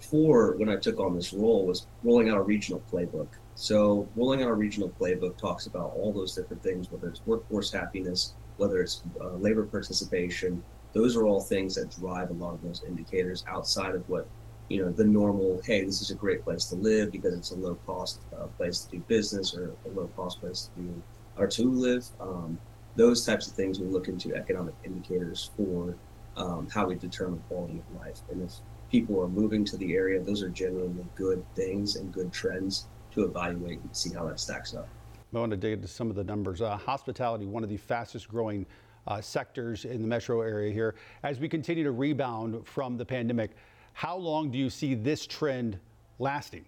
for 0.00 0.56
when 0.56 0.68
I 0.68 0.76
took 0.76 1.00
on 1.00 1.14
this 1.14 1.32
role 1.32 1.66
was 1.66 1.86
rolling 2.02 2.28
out 2.28 2.36
a 2.36 2.42
regional 2.42 2.82
playbook. 2.92 3.28
So 3.54 4.08
rolling 4.16 4.42
out 4.42 4.48
a 4.48 4.54
regional 4.54 4.90
playbook 4.90 5.36
talks 5.36 5.66
about 5.66 5.92
all 5.96 6.12
those 6.12 6.34
different 6.34 6.62
things, 6.62 6.90
whether 6.90 7.08
it's 7.08 7.22
workforce 7.26 7.72
happiness, 7.72 8.34
whether 8.56 8.82
it's 8.82 9.02
uh, 9.20 9.30
labor 9.34 9.64
participation. 9.64 10.62
Those 10.94 11.16
are 11.16 11.26
all 11.26 11.40
things 11.40 11.74
that 11.74 11.90
drive 11.90 12.30
a 12.30 12.34
lot 12.34 12.54
of 12.54 12.62
those 12.62 12.82
indicators 12.86 13.44
outside 13.48 13.94
of 13.94 14.08
what 14.08 14.26
you 14.68 14.82
know 14.82 14.90
the 14.90 15.04
normal. 15.04 15.60
Hey, 15.64 15.84
this 15.84 16.00
is 16.00 16.10
a 16.10 16.14
great 16.14 16.44
place 16.44 16.64
to 16.66 16.76
live 16.76 17.12
because 17.12 17.34
it's 17.34 17.50
a 17.50 17.56
low 17.56 17.76
cost 17.86 18.20
uh, 18.34 18.46
place 18.46 18.80
to 18.80 18.92
do 18.92 19.00
business 19.08 19.54
or 19.54 19.72
a 19.84 19.88
low 19.90 20.08
cost 20.16 20.40
place 20.40 20.70
to 20.74 20.80
do 20.80 21.02
or 21.36 21.46
to 21.48 21.64
live. 21.64 22.06
Um, 22.20 22.58
those 22.96 23.26
types 23.26 23.48
of 23.48 23.54
things 23.54 23.80
we 23.80 23.86
look 23.86 24.08
into 24.08 24.34
economic 24.34 24.74
indicators 24.84 25.50
for 25.56 25.96
um, 26.36 26.68
how 26.72 26.86
we 26.86 26.94
determine 26.94 27.42
quality 27.48 27.80
of 27.80 28.00
life. 28.00 28.20
And 28.30 28.42
if 28.42 28.52
people 28.90 29.20
are 29.20 29.28
moving 29.28 29.64
to 29.64 29.76
the 29.76 29.94
area, 29.94 30.20
those 30.20 30.42
are 30.42 30.48
generally 30.48 30.94
good 31.16 31.44
things 31.56 31.96
and 31.96 32.12
good 32.12 32.32
trends 32.32 32.86
to 33.12 33.24
evaluate 33.24 33.80
and 33.80 33.96
see 33.96 34.14
how 34.14 34.26
that 34.28 34.38
stacks 34.38 34.74
up. 34.74 34.88
I 35.34 35.38
want 35.38 35.50
to 35.50 35.56
dig 35.56 35.72
into 35.72 35.88
some 35.88 36.10
of 36.10 36.16
the 36.16 36.22
numbers. 36.22 36.62
Uh, 36.62 36.76
hospitality, 36.76 37.46
one 37.46 37.64
of 37.64 37.68
the 37.68 37.76
fastest 37.76 38.28
growing 38.28 38.66
uh, 39.06 39.20
sectors 39.20 39.84
in 39.84 40.02
the 40.02 40.08
metro 40.08 40.40
area 40.40 40.72
here. 40.72 40.94
As 41.22 41.38
we 41.38 41.48
continue 41.48 41.84
to 41.84 41.92
rebound 41.92 42.66
from 42.66 42.96
the 42.96 43.04
pandemic, 43.04 43.52
how 43.92 44.16
long 44.16 44.50
do 44.50 44.58
you 44.58 44.70
see 44.70 44.94
this 44.94 45.26
trend 45.26 45.78
lasting? 46.18 46.64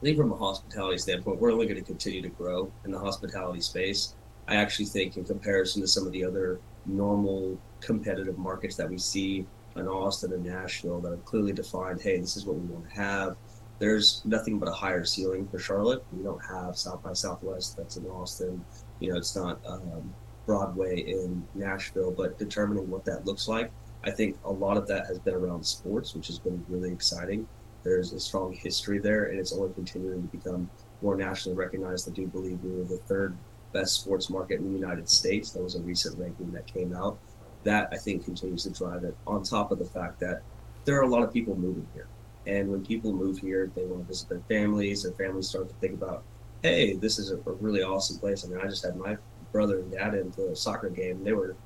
I 0.00 0.04
think 0.04 0.18
from 0.18 0.32
a 0.32 0.36
hospitality 0.36 0.98
standpoint, 0.98 1.40
we're 1.40 1.52
only 1.52 1.66
going 1.66 1.78
to 1.78 1.84
continue 1.84 2.20
to 2.22 2.28
grow 2.28 2.70
in 2.84 2.90
the 2.90 2.98
hospitality 2.98 3.60
space. 3.60 4.14
I 4.46 4.56
actually 4.56 4.86
think, 4.86 5.16
in 5.16 5.24
comparison 5.24 5.80
to 5.80 5.88
some 5.88 6.06
of 6.06 6.12
the 6.12 6.24
other 6.24 6.60
normal 6.84 7.58
competitive 7.80 8.36
markets 8.36 8.76
that 8.76 8.90
we 8.90 8.98
see 8.98 9.46
in 9.76 9.88
Austin 9.88 10.32
and 10.32 10.44
Nashville 10.44 11.00
that 11.00 11.10
have 11.10 11.24
clearly 11.24 11.52
defined, 11.52 12.02
hey, 12.02 12.18
this 12.18 12.36
is 12.36 12.44
what 12.44 12.56
we 12.56 12.66
want 12.66 12.88
to 12.88 12.94
have. 12.94 13.36
There's 13.78 14.22
nothing 14.24 14.58
but 14.58 14.68
a 14.68 14.72
higher 14.72 15.04
ceiling 15.04 15.48
for 15.48 15.58
Charlotte. 15.58 16.04
We 16.12 16.22
don't 16.22 16.40
have 16.44 16.76
South 16.76 17.02
by 17.02 17.12
Southwest 17.12 17.76
that's 17.76 17.96
in 17.96 18.06
Austin. 18.06 18.64
You 19.00 19.12
know, 19.12 19.18
it's 19.18 19.34
not 19.34 19.60
um, 19.66 20.14
Broadway 20.46 21.00
in 21.00 21.46
Nashville, 21.54 22.12
but 22.12 22.38
determining 22.38 22.88
what 22.88 23.04
that 23.04 23.26
looks 23.26 23.48
like, 23.48 23.70
I 24.04 24.10
think 24.10 24.36
a 24.44 24.52
lot 24.52 24.76
of 24.76 24.86
that 24.88 25.06
has 25.06 25.18
been 25.18 25.34
around 25.34 25.64
sports, 25.64 26.14
which 26.14 26.26
has 26.26 26.38
been 26.38 26.64
really 26.68 26.92
exciting. 26.92 27.48
There's 27.82 28.12
a 28.12 28.20
strong 28.20 28.52
history 28.52 28.98
there, 28.98 29.24
and 29.24 29.38
it's 29.38 29.52
only 29.52 29.72
continuing 29.74 30.22
to 30.22 30.28
become 30.28 30.70
more 31.02 31.16
nationally 31.16 31.56
recognized. 31.56 32.08
I 32.08 32.12
do 32.12 32.26
believe 32.26 32.62
we 32.62 32.76
were 32.76 32.84
the 32.84 32.98
third 32.98 33.36
best 33.72 34.00
sports 34.00 34.30
market 34.30 34.60
in 34.60 34.72
the 34.72 34.78
United 34.78 35.08
States. 35.08 35.50
That 35.50 35.62
was 35.62 35.74
a 35.74 35.80
recent 35.80 36.18
ranking 36.18 36.52
that 36.52 36.66
came 36.66 36.94
out. 36.94 37.18
That 37.64 37.88
I 37.92 37.96
think 37.96 38.24
continues 38.24 38.64
to 38.64 38.70
drive 38.70 39.04
it. 39.04 39.16
On 39.26 39.42
top 39.42 39.72
of 39.72 39.78
the 39.78 39.84
fact 39.84 40.20
that 40.20 40.42
there 40.84 40.98
are 40.98 41.02
a 41.02 41.08
lot 41.08 41.22
of 41.22 41.32
people 41.32 41.56
moving 41.56 41.86
here, 41.94 42.06
and 42.46 42.70
when 42.70 42.84
people 42.84 43.12
move 43.12 43.38
here, 43.38 43.70
they 43.74 43.84
want 43.84 44.02
to 44.02 44.08
visit 44.08 44.28
their 44.28 44.42
families. 44.48 45.02
Their 45.02 45.12
families 45.12 45.48
start 45.48 45.68
to 45.68 45.74
think 45.76 45.94
about, 45.94 46.24
hey, 46.62 46.94
this 46.94 47.18
is 47.18 47.30
a, 47.30 47.36
a 47.36 47.52
really 47.54 47.82
awesome 47.82 48.18
place. 48.18 48.44
I 48.44 48.48
mean, 48.48 48.58
I 48.58 48.66
just 48.66 48.84
had 48.84 48.96
my 48.96 49.16
brother 49.52 49.80
and 49.80 49.92
dad 49.92 50.14
into 50.14 50.48
a 50.48 50.56
soccer 50.56 50.90
game. 50.90 51.24
They 51.24 51.32
were 51.32 51.56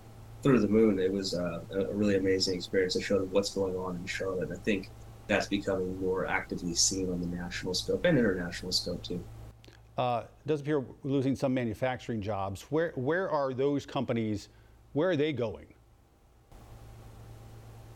through 0.42 0.60
the 0.60 0.68
moon. 0.68 0.98
It 0.98 1.12
was 1.12 1.34
uh, 1.34 1.60
a 1.70 1.92
really 1.92 2.16
amazing 2.16 2.54
experience 2.54 2.94
to 2.94 3.02
show 3.02 3.18
them 3.18 3.30
what's 3.30 3.50
going 3.50 3.76
on 3.76 3.96
in 3.96 4.06
Charlotte. 4.06 4.50
I 4.52 4.56
think 4.56 4.90
that's 5.26 5.46
becoming 5.46 6.00
more 6.00 6.26
actively 6.26 6.74
seen 6.74 7.10
on 7.10 7.20
the 7.20 7.26
national 7.26 7.74
scope 7.74 8.04
and 8.04 8.18
international 8.18 8.72
scope 8.72 9.02
too. 9.02 9.22
Uh, 9.96 10.22
it 10.44 10.48
does 10.48 10.60
appear 10.60 10.80
we're 10.80 10.94
losing 11.02 11.34
some 11.34 11.52
manufacturing 11.52 12.20
jobs. 12.20 12.62
Where 12.70 12.92
where 12.94 13.28
are 13.28 13.52
those 13.52 13.84
companies? 13.84 14.48
Where 14.92 15.10
are 15.10 15.16
they 15.16 15.32
going? 15.32 15.66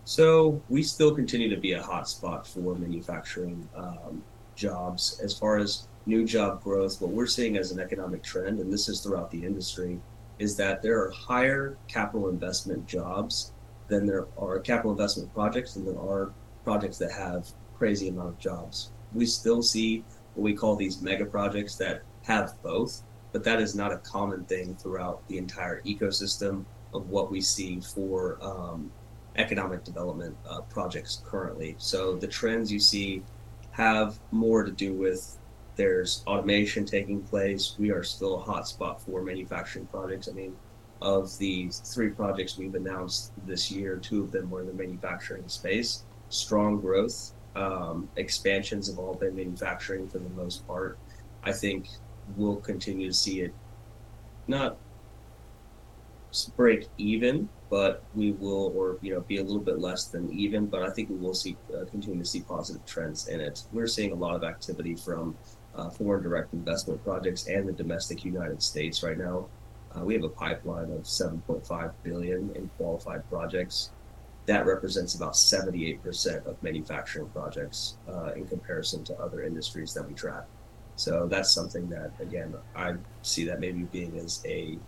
So 0.04 0.61
we 0.68 0.82
still 0.82 1.14
continue 1.14 1.49
to 1.50 1.56
be 1.56 1.73
a 1.73 1.82
hotspot 1.82 2.47
for 2.47 2.75
manufacturing 2.75 3.68
um, 3.76 4.23
jobs. 4.56 5.21
As 5.23 5.38
far 5.38 5.59
as 5.59 5.87
new 6.06 6.25
job 6.25 6.62
growth, 6.62 7.00
what 7.00 7.12
we're 7.12 7.26
seeing 7.26 7.56
as 7.56 7.71
an 7.71 7.78
economic 7.78 8.23
trend, 8.23 8.59
and 8.59 8.73
this 8.73 8.88
is 8.88 9.00
throughout 9.00 9.30
the 9.30 9.44
industry, 9.44 10.00
is 10.38 10.56
that 10.56 10.82
there 10.82 11.00
are 11.00 11.11
higher 11.11 11.76
capital 11.87 12.28
investment 12.28 12.87
jobs 12.87 13.52
than 13.87 14.06
there 14.06 14.26
are 14.37 14.59
capital 14.59 14.90
investment 14.90 15.32
projects 15.35 15.75
than 15.75 15.85
there 15.85 16.00
are 16.00 16.32
projects 16.64 16.99
that 16.99 17.12
have 17.12 17.47
crazy 17.76 18.09
amount 18.09 18.28
of 18.28 18.38
jobs. 18.38 18.90
We 19.12 19.26
still 19.26 19.62
see 19.62 20.04
what 20.35 20.42
we 20.42 20.54
call 20.54 20.75
these 20.75 21.00
mega 21.00 21.26
projects 21.26 21.76
that 21.76 22.02
have 22.23 22.61
both, 22.62 23.02
but 23.32 23.44
that 23.44 23.61
is 23.61 23.75
not 23.75 23.92
a 23.92 23.99
common 23.99 24.44
thing 24.47 24.75
throughout 24.75 25.26
the 25.28 25.38
entire 25.38 25.80
ecosystem 25.82 26.64
of 26.92 27.09
what 27.09 27.30
we 27.30 27.40
see 27.40 27.80
for 27.80 28.38
um, 28.42 28.90
economic 29.36 29.84
development 29.84 30.36
uh, 30.48 30.60
projects 30.62 31.22
currently. 31.24 31.74
So 31.78 32.16
the 32.16 32.26
trends 32.26 32.72
you 32.72 32.80
see 32.80 33.22
have 33.70 34.18
more 34.30 34.64
to 34.64 34.70
do 34.70 34.92
with 34.94 35.38
there's 35.76 36.22
automation 36.26 36.84
taking 36.84 37.22
place. 37.22 37.76
We 37.78 37.90
are 37.90 38.02
still 38.02 38.40
a 38.40 38.44
hotspot 38.44 39.00
for 39.00 39.22
manufacturing 39.22 39.86
projects. 39.86 40.28
I 40.28 40.32
mean, 40.32 40.54
of 41.00 41.36
the 41.38 41.70
three 41.70 42.10
projects 42.10 42.58
we've 42.58 42.74
announced 42.74 43.32
this 43.46 43.70
year, 43.70 43.96
two 43.96 44.22
of 44.22 44.30
them 44.30 44.50
were 44.50 44.60
in 44.60 44.66
the 44.66 44.74
manufacturing 44.74 45.48
space 45.48 46.04
strong 46.32 46.80
growth. 46.80 47.32
Um, 47.54 48.08
expansions 48.16 48.88
have 48.88 48.98
all 48.98 49.14
been 49.14 49.36
manufacturing 49.36 50.08
for 50.08 50.18
the 50.18 50.30
most 50.30 50.66
part. 50.66 50.98
I 51.44 51.52
think 51.52 51.88
we'll 52.36 52.56
continue 52.56 53.08
to 53.08 53.14
see 53.14 53.42
it 53.42 53.54
not 54.48 54.78
break 56.56 56.88
even, 56.96 57.48
but 57.73 58.02
we 58.14 58.33
will, 58.33 58.71
or 58.76 58.99
you 59.00 59.14
know, 59.14 59.23
be 59.23 59.38
a 59.38 59.43
little 59.43 59.59
bit 59.59 59.79
less 59.79 60.05
than 60.05 60.31
even. 60.31 60.67
But 60.67 60.83
I 60.83 60.91
think 60.91 61.09
we 61.09 61.17
will 61.17 61.33
see 61.33 61.57
uh, 61.75 61.87
continue 61.87 62.19
to 62.19 62.29
see 62.29 62.43
positive 62.43 62.85
trends 62.85 63.29
in 63.29 63.41
it. 63.41 63.62
We're 63.73 63.87
seeing 63.87 64.12
a 64.12 64.14
lot 64.14 64.35
of 64.37 64.45
activity 64.45 64.95
from 64.95 65.35
uh, 65.75 65.88
foreign 65.88 66.23
direct 66.23 66.52
investment 66.52 67.02
projects 67.02 67.47
and 67.47 67.67
the 67.67 67.73
domestic 67.73 68.26
United 68.26 68.62
States 68.62 69.02
right 69.02 69.17
now. 69.17 69.47
Uh, 69.97 70.05
we 70.05 70.12
have 70.12 70.23
a 70.23 70.29
pipeline 70.29 70.93
of 70.93 71.05
7.5 71.05 71.93
billion 72.02 72.55
in 72.55 72.69
qualified 72.76 73.26
projects 73.31 73.91
that 74.45 74.67
represents 74.67 75.14
about 75.14 75.33
78% 75.33 76.45
of 76.45 76.62
manufacturing 76.62 77.29
projects 77.31 77.97
uh, 78.07 78.33
in 78.37 78.47
comparison 78.47 79.02
to 79.05 79.19
other 79.19 79.43
industries 79.45 79.95
that 79.95 80.07
we 80.07 80.12
track. 80.12 80.45
So 80.97 81.26
that's 81.26 81.55
something 81.55 81.88
that, 81.88 82.11
again, 82.21 82.55
I 82.76 82.97
see 83.23 83.47
that 83.47 83.61
maybe 83.61 83.85
being 83.85 84.19
as 84.19 84.43
a 84.45 84.79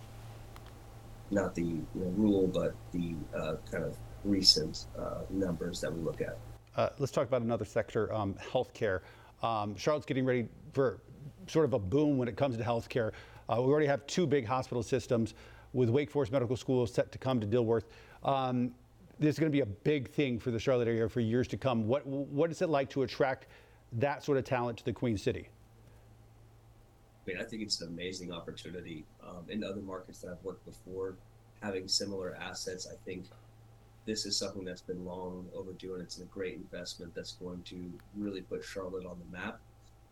not 1.34 1.54
the 1.54 1.62
you 1.62 1.86
know, 1.94 2.12
rule, 2.16 2.46
but 2.46 2.74
the 2.92 3.14
uh, 3.36 3.56
kind 3.70 3.84
of 3.84 3.96
recent 4.24 4.86
uh, 4.98 5.22
numbers 5.28 5.80
that 5.80 5.92
we 5.92 6.00
look 6.00 6.20
at. 6.20 6.38
Uh, 6.76 6.88
let's 6.98 7.12
talk 7.12 7.26
about 7.26 7.42
another 7.42 7.64
sector, 7.64 8.12
um, 8.14 8.34
healthcare. 8.34 9.00
Um, 9.42 9.76
Charlotte's 9.76 10.06
getting 10.06 10.24
ready 10.24 10.48
for 10.72 11.00
sort 11.46 11.64
of 11.64 11.74
a 11.74 11.78
boom 11.78 12.16
when 12.16 12.28
it 12.28 12.36
comes 12.36 12.56
to 12.56 12.62
healthcare. 12.62 13.12
Uh, 13.48 13.56
we 13.58 13.70
already 13.70 13.86
have 13.86 14.06
two 14.06 14.26
big 14.26 14.46
hospital 14.46 14.82
systems 14.82 15.34
with 15.72 15.90
Wake 15.90 16.10
Forest 16.10 16.32
Medical 16.32 16.56
School 16.56 16.86
set 16.86 17.12
to 17.12 17.18
come 17.18 17.40
to 17.40 17.46
Dilworth. 17.46 17.84
Um, 18.22 18.72
this 19.18 19.34
is 19.34 19.38
going 19.38 19.50
to 19.50 19.54
be 19.56 19.60
a 19.60 19.66
big 19.66 20.10
thing 20.10 20.38
for 20.38 20.50
the 20.50 20.58
Charlotte 20.58 20.88
area 20.88 21.08
for 21.08 21.20
years 21.20 21.46
to 21.48 21.56
come. 21.56 21.86
What 21.86 22.06
what 22.06 22.50
is 22.50 22.62
it 22.62 22.68
like 22.68 22.90
to 22.90 23.02
attract 23.02 23.46
that 23.92 24.24
sort 24.24 24.38
of 24.38 24.44
talent 24.44 24.78
to 24.78 24.84
the 24.84 24.92
Queen 24.92 25.16
City? 25.16 25.48
I 27.26 27.30
mean, 27.30 27.40
I 27.40 27.44
think 27.44 27.62
it's 27.62 27.80
an 27.80 27.88
amazing 27.88 28.32
opportunity. 28.32 29.04
Um, 29.26 29.44
in 29.48 29.64
other 29.64 29.80
markets 29.80 30.18
that 30.20 30.32
I've 30.32 30.44
worked 30.44 30.64
before, 30.66 31.14
having 31.62 31.88
similar 31.88 32.36
assets, 32.36 32.86
I 32.90 32.96
think 33.04 33.24
this 34.04 34.26
is 34.26 34.36
something 34.36 34.64
that's 34.64 34.82
been 34.82 35.04
long 35.04 35.46
overdue, 35.54 35.94
and 35.94 36.02
it's 36.02 36.18
a 36.18 36.24
great 36.24 36.54
investment 36.54 37.14
that's 37.14 37.32
going 37.32 37.62
to 37.62 37.90
really 38.16 38.42
put 38.42 38.62
Charlotte 38.62 39.06
on 39.06 39.18
the 39.18 39.36
map. 39.36 39.58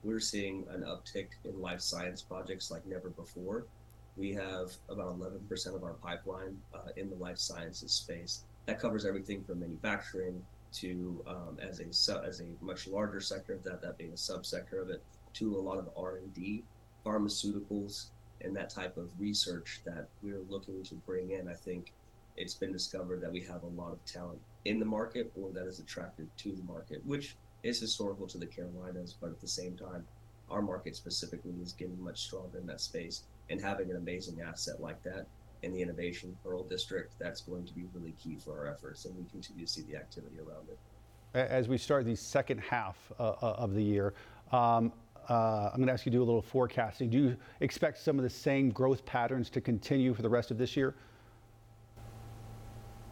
We're 0.02 0.21
seeing 0.21 0.64
an 0.71 0.83
uptick 0.83 1.28
in 1.45 1.61
life 1.61 1.81
science 1.81 2.23
projects 2.23 2.71
like 2.71 2.87
never 2.87 3.11
before. 3.11 3.66
We 4.16 4.33
have 4.33 4.73
about 4.88 5.19
11% 5.19 5.75
of 5.75 5.85
our 5.85 5.95
pipeline 5.95 6.57
uh, 6.75 6.88
in 6.97 7.11
the 7.11 7.16
life 7.16 7.38
sciences 7.38 7.92
space 7.92 8.45
that 8.66 8.81
covers 8.81 9.04
everything 9.04 9.42
from 9.45 9.61
manufacturing 9.61 10.42
to 10.73 11.23
um, 11.26 11.59
as 11.61 11.81
a 11.81 12.23
as 12.25 12.40
a 12.40 12.64
much 12.64 12.87
larger 12.87 13.21
sector 13.21 13.54
of 13.54 13.62
that, 13.64 13.83
that 13.83 13.99
being 13.99 14.12
a 14.12 14.14
subsector 14.14 14.81
of 14.81 14.88
it, 14.88 15.02
to 15.35 15.57
a 15.57 15.61
lot 15.61 15.78
of 15.78 15.88
R 15.97 16.16
and 16.16 16.33
D, 16.35 16.62
pharmaceuticals, 17.04 18.06
and 18.40 18.56
that 18.56 18.71
type 18.71 18.97
of 18.97 19.11
research 19.18 19.80
that 19.85 20.09
we're 20.23 20.42
looking 20.49 20.82
to 20.85 20.94
bring 21.06 21.30
in. 21.30 21.49
I 21.49 21.54
think 21.54 21.92
it's 22.37 22.54
been 22.54 22.73
discovered 22.73 23.21
that 23.21 23.32
we 23.32 23.40
have 23.42 23.62
a 23.62 23.80
lot 23.80 23.92
of 23.92 24.04
talent 24.04 24.40
in 24.64 24.78
the 24.78 24.85
market, 24.85 25.30
or 25.40 25.50
that 25.52 25.66
is 25.66 25.78
attracted 25.78 26.28
to 26.38 26.52
the 26.52 26.62
market, 26.64 27.04
which 27.04 27.37
is 27.62 27.80
historical 27.80 28.26
to 28.26 28.38
the 28.38 28.47
Carolinas, 28.47 29.14
but 29.21 29.30
at 29.30 29.40
the 29.40 29.49
same 29.49 29.76
time, 29.76 30.04
our 30.50 30.62
market 30.62 30.97
specifically 30.97 31.54
is 31.62 31.73
getting 31.73 32.02
much 32.02 32.23
stronger 32.23 32.59
in 32.59 32.66
that 32.66 32.80
space, 32.80 33.23
and 33.50 33.61
having 33.61 33.90
an 33.90 33.97
amazing 33.97 34.40
asset 34.40 34.80
like 34.80 35.02
that 35.02 35.26
in 35.62 35.73
the 35.73 35.80
Innovation 35.80 36.37
Pearl 36.44 36.64
District, 36.64 37.12
that's 37.18 37.40
going 37.40 37.64
to 37.64 37.73
be 37.73 37.85
really 37.94 38.14
key 38.23 38.37
for 38.37 38.59
our 38.59 38.66
efforts, 38.73 39.04
and 39.04 39.16
we 39.16 39.25
continue 39.30 39.64
to 39.64 39.73
see 39.73 39.82
the 39.82 39.97
activity 39.97 40.37
around 40.38 40.68
it. 40.68 40.78
As 41.35 41.68
we 41.68 41.78
start 41.78 42.04
the 42.04 42.16
second 42.16 42.59
half 42.61 42.97
uh, 43.18 43.23
uh 43.23 43.54
of 43.59 43.75
the 43.75 43.82
year, 43.82 44.14
um, 44.50 44.92
uh, 45.29 45.71
I'm 45.71 45.76
going 45.76 45.87
to 45.87 45.93
ask 45.93 46.07
you 46.07 46.12
to 46.12 46.19
do 46.19 46.23
a 46.23 46.25
little 46.25 46.43
forecasting. 46.43 47.11
Do 47.11 47.19
you 47.19 47.37
expect 47.61 47.99
some 47.99 48.19
of 48.19 48.23
the 48.23 48.31
same 48.31 48.71
growth 48.71 49.05
patterns 49.05 49.50
to 49.50 49.61
continue 49.61 50.14
for 50.14 50.23
the 50.23 50.31
rest 50.31 50.50
of 50.50 50.59
this 50.59 50.76
year? 50.76 50.95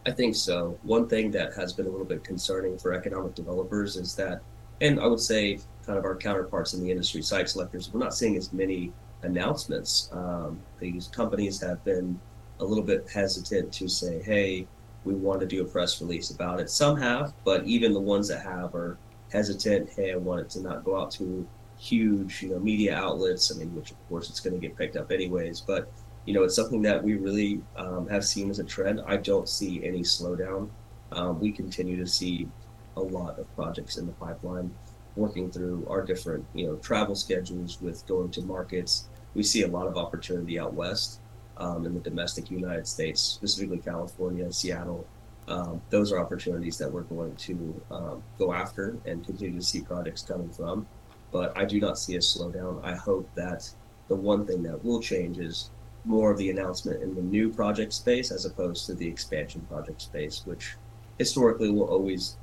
I 0.05 0.11
think 0.11 0.35
so. 0.35 0.79
One 0.81 1.07
thing 1.07 1.31
that 1.31 1.53
has 1.53 1.73
been 1.73 1.85
a 1.85 1.89
little 1.89 2.05
bit 2.05 2.23
concerning 2.23 2.77
for 2.77 2.93
economic 2.93 3.35
developers 3.35 3.97
is 3.97 4.15
that 4.15 4.41
And 4.81 4.99
I 4.99 5.05
would 5.05 5.19
say, 5.19 5.59
kind 5.85 5.97
of 5.99 6.05
our 6.05 6.15
counterparts 6.15 6.73
in 6.73 6.83
the 6.83 6.89
industry, 6.89 7.21
site 7.21 7.47
selectors, 7.49 7.93
we're 7.93 7.99
not 7.99 8.15
seeing 8.15 8.35
as 8.35 8.51
many 8.51 8.91
announcements. 9.21 10.09
Um, 10.11 10.59
these 10.79 11.07
companies 11.07 11.61
have 11.61 11.83
been 11.83 12.19
a 12.59 12.65
little 12.65 12.83
bit 12.83 13.07
hesitant 13.07 13.71
to 13.73 13.87
say, 13.87 14.21
hey, 14.23 14.67
we 15.03 15.13
want 15.13 15.39
to 15.41 15.47
do 15.47 15.61
a 15.61 15.65
press 15.65 16.01
release 16.01 16.31
about 16.31 16.59
it. 16.59 16.69
Some 16.69 16.97
have, 16.97 17.33
but 17.45 17.63
even 17.65 17.93
the 17.93 17.99
ones 17.99 18.27
that 18.29 18.41
have 18.43 18.73
are 18.73 18.97
hesitant. 19.31 19.91
Hey, 19.95 20.13
I 20.13 20.15
want 20.15 20.41
it 20.41 20.49
to 20.51 20.61
not 20.61 20.83
go 20.83 20.99
out 20.99 21.11
to 21.11 21.47
huge, 21.81 22.43
you 22.43 22.49
know, 22.49 22.59
media 22.59 22.95
outlets. 22.95 23.51
I 23.51 23.57
mean, 23.57 23.75
which 23.75 23.91
of 23.91 23.97
course 24.07 24.29
it's 24.29 24.39
going 24.39 24.53
to 24.53 24.59
get 24.59 24.77
picked 24.77 24.95
up 24.95 25.11
anyways. 25.11 25.61
But 25.61 25.91
you 26.25 26.33
know, 26.33 26.43
it's 26.43 26.55
something 26.55 26.83
that 26.83 27.03
we 27.03 27.15
really 27.15 27.61
um, 27.75 28.07
have 28.07 28.23
seen 28.23 28.49
as 28.51 28.59
a 28.59 28.63
trend. 28.63 29.01
I 29.07 29.17
don't 29.17 29.49
see 29.49 29.83
any 29.83 30.01
slowdown. 30.01 30.69
Um, 31.11 31.39
we 31.39 31.51
continue 31.51 31.97
to 31.97 32.07
see 32.07 32.47
a 32.95 33.01
lot 33.01 33.39
of 33.39 33.53
projects 33.55 33.97
in 33.97 34.05
the 34.05 34.11
pipeline, 34.13 34.71
working 35.15 35.49
through 35.49 35.85
our 35.89 36.03
different, 36.03 36.45
you 36.53 36.67
know, 36.67 36.75
travel 36.75 37.15
schedules 37.15 37.81
with 37.81 38.05
going 38.05 38.29
to 38.31 38.41
markets. 38.43 39.09
We 39.33 39.43
see 39.43 39.63
a 39.63 39.67
lot 39.67 39.87
of 39.87 39.97
opportunity 39.97 40.59
out 40.59 40.73
west 40.73 41.19
um, 41.57 41.85
in 41.85 41.93
the 41.95 41.99
domestic 41.99 42.51
United 42.51 42.85
States, 42.85 43.19
specifically 43.19 43.79
California, 43.79 44.51
Seattle. 44.51 45.07
Um, 45.47 45.81
those 45.89 46.11
are 46.11 46.19
opportunities 46.19 46.77
that 46.77 46.91
we're 46.91 47.01
going 47.01 47.35
to 47.35 47.81
um, 47.89 48.23
go 48.37 48.53
after 48.53 48.97
and 49.05 49.25
continue 49.25 49.59
to 49.59 49.65
see 49.65 49.81
projects 49.81 50.21
coming 50.21 50.49
from. 50.49 50.85
But 51.31 51.57
I 51.57 51.65
do 51.65 51.79
not 51.79 51.97
see 51.97 52.15
a 52.15 52.19
slowdown. 52.19 52.83
I 52.83 52.95
hope 52.95 53.29
that 53.35 53.69
the 54.07 54.15
one 54.15 54.45
thing 54.45 54.63
that 54.63 54.83
will 54.83 55.01
change 55.01 55.39
is 55.39 55.71
more 56.03 56.31
of 56.31 56.37
the 56.37 56.49
announcement 56.49 57.01
in 57.01 57.15
the 57.15 57.21
new 57.21 57.51
project 57.51 57.93
space 57.93 58.31
as 58.31 58.45
opposed 58.45 58.85
to 58.87 58.93
the 58.93 59.07
expansion 59.07 59.61
project 59.69 60.01
space, 60.01 60.41
which 60.45 60.75
historically 61.17 61.69
will 61.69 61.87
always 61.87 62.37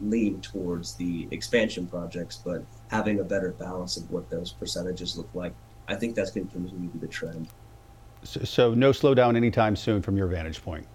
lean 0.00 0.40
towards 0.40 0.94
the 0.94 1.28
expansion 1.30 1.86
projects, 1.86 2.42
but 2.44 2.62
having 2.90 3.20
a 3.20 3.24
better 3.24 3.52
balance 3.52 3.96
of 3.96 4.10
what 4.10 4.28
those 4.28 4.52
percentages 4.52 5.16
look 5.16 5.28
like, 5.34 5.54
I 5.88 5.94
think 5.94 6.14
that's 6.14 6.30
going 6.30 6.46
to 6.48 6.52
continue 6.52 6.88
to 6.88 6.94
be 6.94 6.98
the 6.98 7.06
trend. 7.06 7.48
So, 8.24 8.40
so 8.44 8.74
no 8.74 8.90
slowdown 8.90 9.36
anytime 9.36 9.76
soon 9.76 10.02
from 10.02 10.16
your 10.16 10.26
vantage 10.26 10.62
point. 10.62 10.86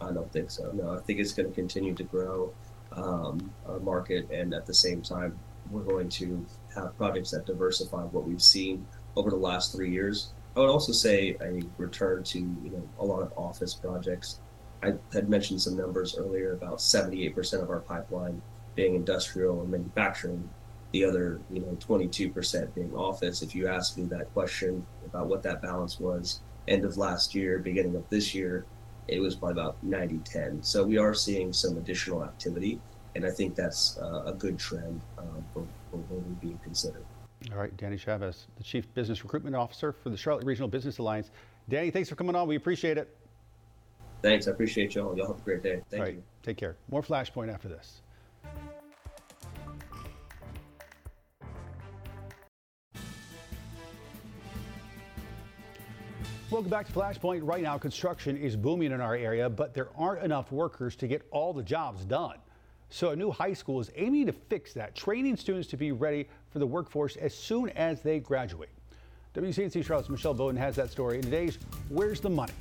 I 0.00 0.12
don't 0.12 0.32
think 0.32 0.50
so. 0.50 0.70
No, 0.72 0.96
I 0.96 1.00
think 1.00 1.20
it's 1.20 1.32
going 1.32 1.48
to 1.48 1.54
continue 1.54 1.94
to 1.94 2.04
grow 2.04 2.52
um, 2.92 3.52
our 3.68 3.78
market, 3.80 4.30
and 4.30 4.54
at 4.54 4.66
the 4.66 4.74
same 4.74 5.02
time, 5.02 5.38
we're 5.70 5.82
going 5.82 6.08
to 6.08 6.44
have 6.74 6.96
projects 6.96 7.30
that 7.30 7.46
diversify 7.46 8.02
what 8.04 8.24
we've 8.24 8.42
seen 8.42 8.86
over 9.16 9.30
the 9.30 9.36
last 9.36 9.72
three 9.72 9.90
years. 9.90 10.32
I 10.56 10.60
would 10.60 10.68
also 10.68 10.92
say 10.92 11.36
a 11.40 11.62
return 11.78 12.24
to 12.24 12.38
you 12.38 12.70
know 12.70 12.88
a 12.98 13.04
lot 13.04 13.22
of 13.22 13.32
office 13.36 13.74
projects. 13.74 14.40
I 14.82 14.94
had 15.12 15.28
mentioned 15.28 15.60
some 15.60 15.76
numbers 15.76 16.16
earlier 16.16 16.54
about 16.54 16.78
78% 16.78 17.62
of 17.62 17.70
our 17.70 17.80
pipeline 17.80 18.40
being 18.74 18.94
industrial 18.94 19.60
and 19.60 19.70
manufacturing, 19.70 20.48
the 20.92 21.04
other 21.04 21.40
you 21.50 21.60
know 21.60 21.76
22% 21.80 22.74
being 22.74 22.94
office. 22.94 23.42
If 23.42 23.54
you 23.54 23.68
asked 23.68 23.98
me 23.98 24.04
that 24.04 24.32
question 24.32 24.86
about 25.04 25.26
what 25.26 25.42
that 25.42 25.62
balance 25.62 26.00
was 26.00 26.40
end 26.68 26.84
of 26.84 26.96
last 26.96 27.34
year, 27.34 27.58
beginning 27.58 27.96
of 27.96 28.08
this 28.10 28.34
year, 28.34 28.64
it 29.08 29.20
was 29.20 29.34
probably 29.34 29.60
about 29.60 29.76
90 29.82 30.18
10. 30.18 30.62
So 30.62 30.84
we 30.84 30.98
are 30.98 31.14
seeing 31.14 31.52
some 31.52 31.76
additional 31.76 32.24
activity, 32.24 32.80
and 33.14 33.26
I 33.26 33.30
think 33.30 33.54
that's 33.54 33.98
uh, 33.98 34.22
a 34.26 34.32
good 34.32 34.58
trend 34.58 35.00
um, 35.18 35.44
for, 35.52 35.66
being 36.40 36.58
considered. 36.62 37.04
All 37.52 37.58
right, 37.58 37.74
Danny 37.76 37.96
Chavez, 37.96 38.46
the 38.56 38.62
Chief 38.62 38.92
Business 38.94 39.22
Recruitment 39.22 39.56
Officer 39.56 39.92
for 39.92 40.10
the 40.10 40.16
Charlotte 40.16 40.44
Regional 40.44 40.68
Business 40.68 40.98
Alliance. 40.98 41.30
Danny, 41.68 41.90
thanks 41.90 42.08
for 42.08 42.16
coming 42.16 42.36
on. 42.36 42.46
We 42.46 42.56
appreciate 42.56 42.98
it. 42.98 43.16
Thanks. 44.22 44.46
I 44.46 44.50
appreciate 44.50 44.94
y'all. 44.94 45.16
Y'all 45.16 45.28
have 45.28 45.38
a 45.38 45.40
great 45.40 45.62
day. 45.62 45.80
Thank 45.88 46.00
All 46.00 46.06
right, 46.06 46.14
you. 46.16 46.22
take 46.42 46.58
care. 46.58 46.76
More 46.90 47.02
Flashpoint 47.02 47.52
after 47.52 47.68
this. 47.68 48.02
Welcome 56.50 56.68
back 56.68 56.88
to 56.88 56.92
Flashpoint. 56.92 57.40
Right 57.44 57.62
now, 57.62 57.78
construction 57.78 58.36
is 58.36 58.56
booming 58.56 58.90
in 58.90 59.00
our 59.00 59.14
area, 59.14 59.48
but 59.48 59.72
there 59.72 59.88
aren't 59.96 60.24
enough 60.24 60.50
workers 60.50 60.96
to 60.96 61.06
get 61.06 61.22
all 61.30 61.52
the 61.52 61.62
jobs 61.62 62.04
done. 62.04 62.38
So 62.90 63.10
a 63.10 63.16
new 63.16 63.30
high 63.30 63.52
school 63.52 63.80
is 63.80 63.90
aiming 63.94 64.26
to 64.26 64.32
fix 64.32 64.72
that, 64.74 64.96
training 64.96 65.36
students 65.36 65.68
to 65.68 65.76
be 65.76 65.92
ready 65.92 66.28
for 66.50 66.58
the 66.58 66.66
workforce 66.66 67.14
as 67.16 67.32
soon 67.32 67.70
as 67.70 68.02
they 68.02 68.18
graduate. 68.18 68.70
WCNC 69.34 69.84
Charlotte's 69.84 70.08
Michelle 70.08 70.34
Bowden 70.34 70.60
has 70.60 70.74
that 70.74 70.90
story 70.90 71.16
in 71.16 71.22
today's 71.22 71.58
Where's 71.88 72.20
the 72.20 72.28
Money? 72.28 72.52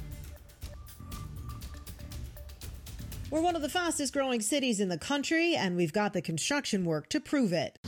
We're 3.31 3.41
one 3.41 3.55
of 3.55 3.63
the 3.63 3.69
fastest 3.69 4.13
growing 4.13 4.39
cities 4.41 4.79
in 4.79 4.87
the 4.87 4.97
country, 4.97 5.55
and 5.55 5.75
we've 5.75 5.93
got 5.93 6.13
the 6.13 6.21
construction 6.21 6.85
work 6.85 7.09
to 7.09 7.19
prove 7.19 7.51
it. 7.51 7.79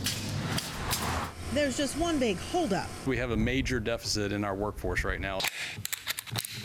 There's 1.54 1.78
just 1.78 1.98
one 1.98 2.18
big 2.18 2.38
holdup. 2.38 2.88
We 3.06 3.18
have 3.18 3.32
a 3.32 3.38
major 3.38 3.80
deficit 3.80 4.32
in 4.32 4.44
our 4.44 4.56
workforce 4.56 5.04
right 5.04 5.20
now, 5.20 5.40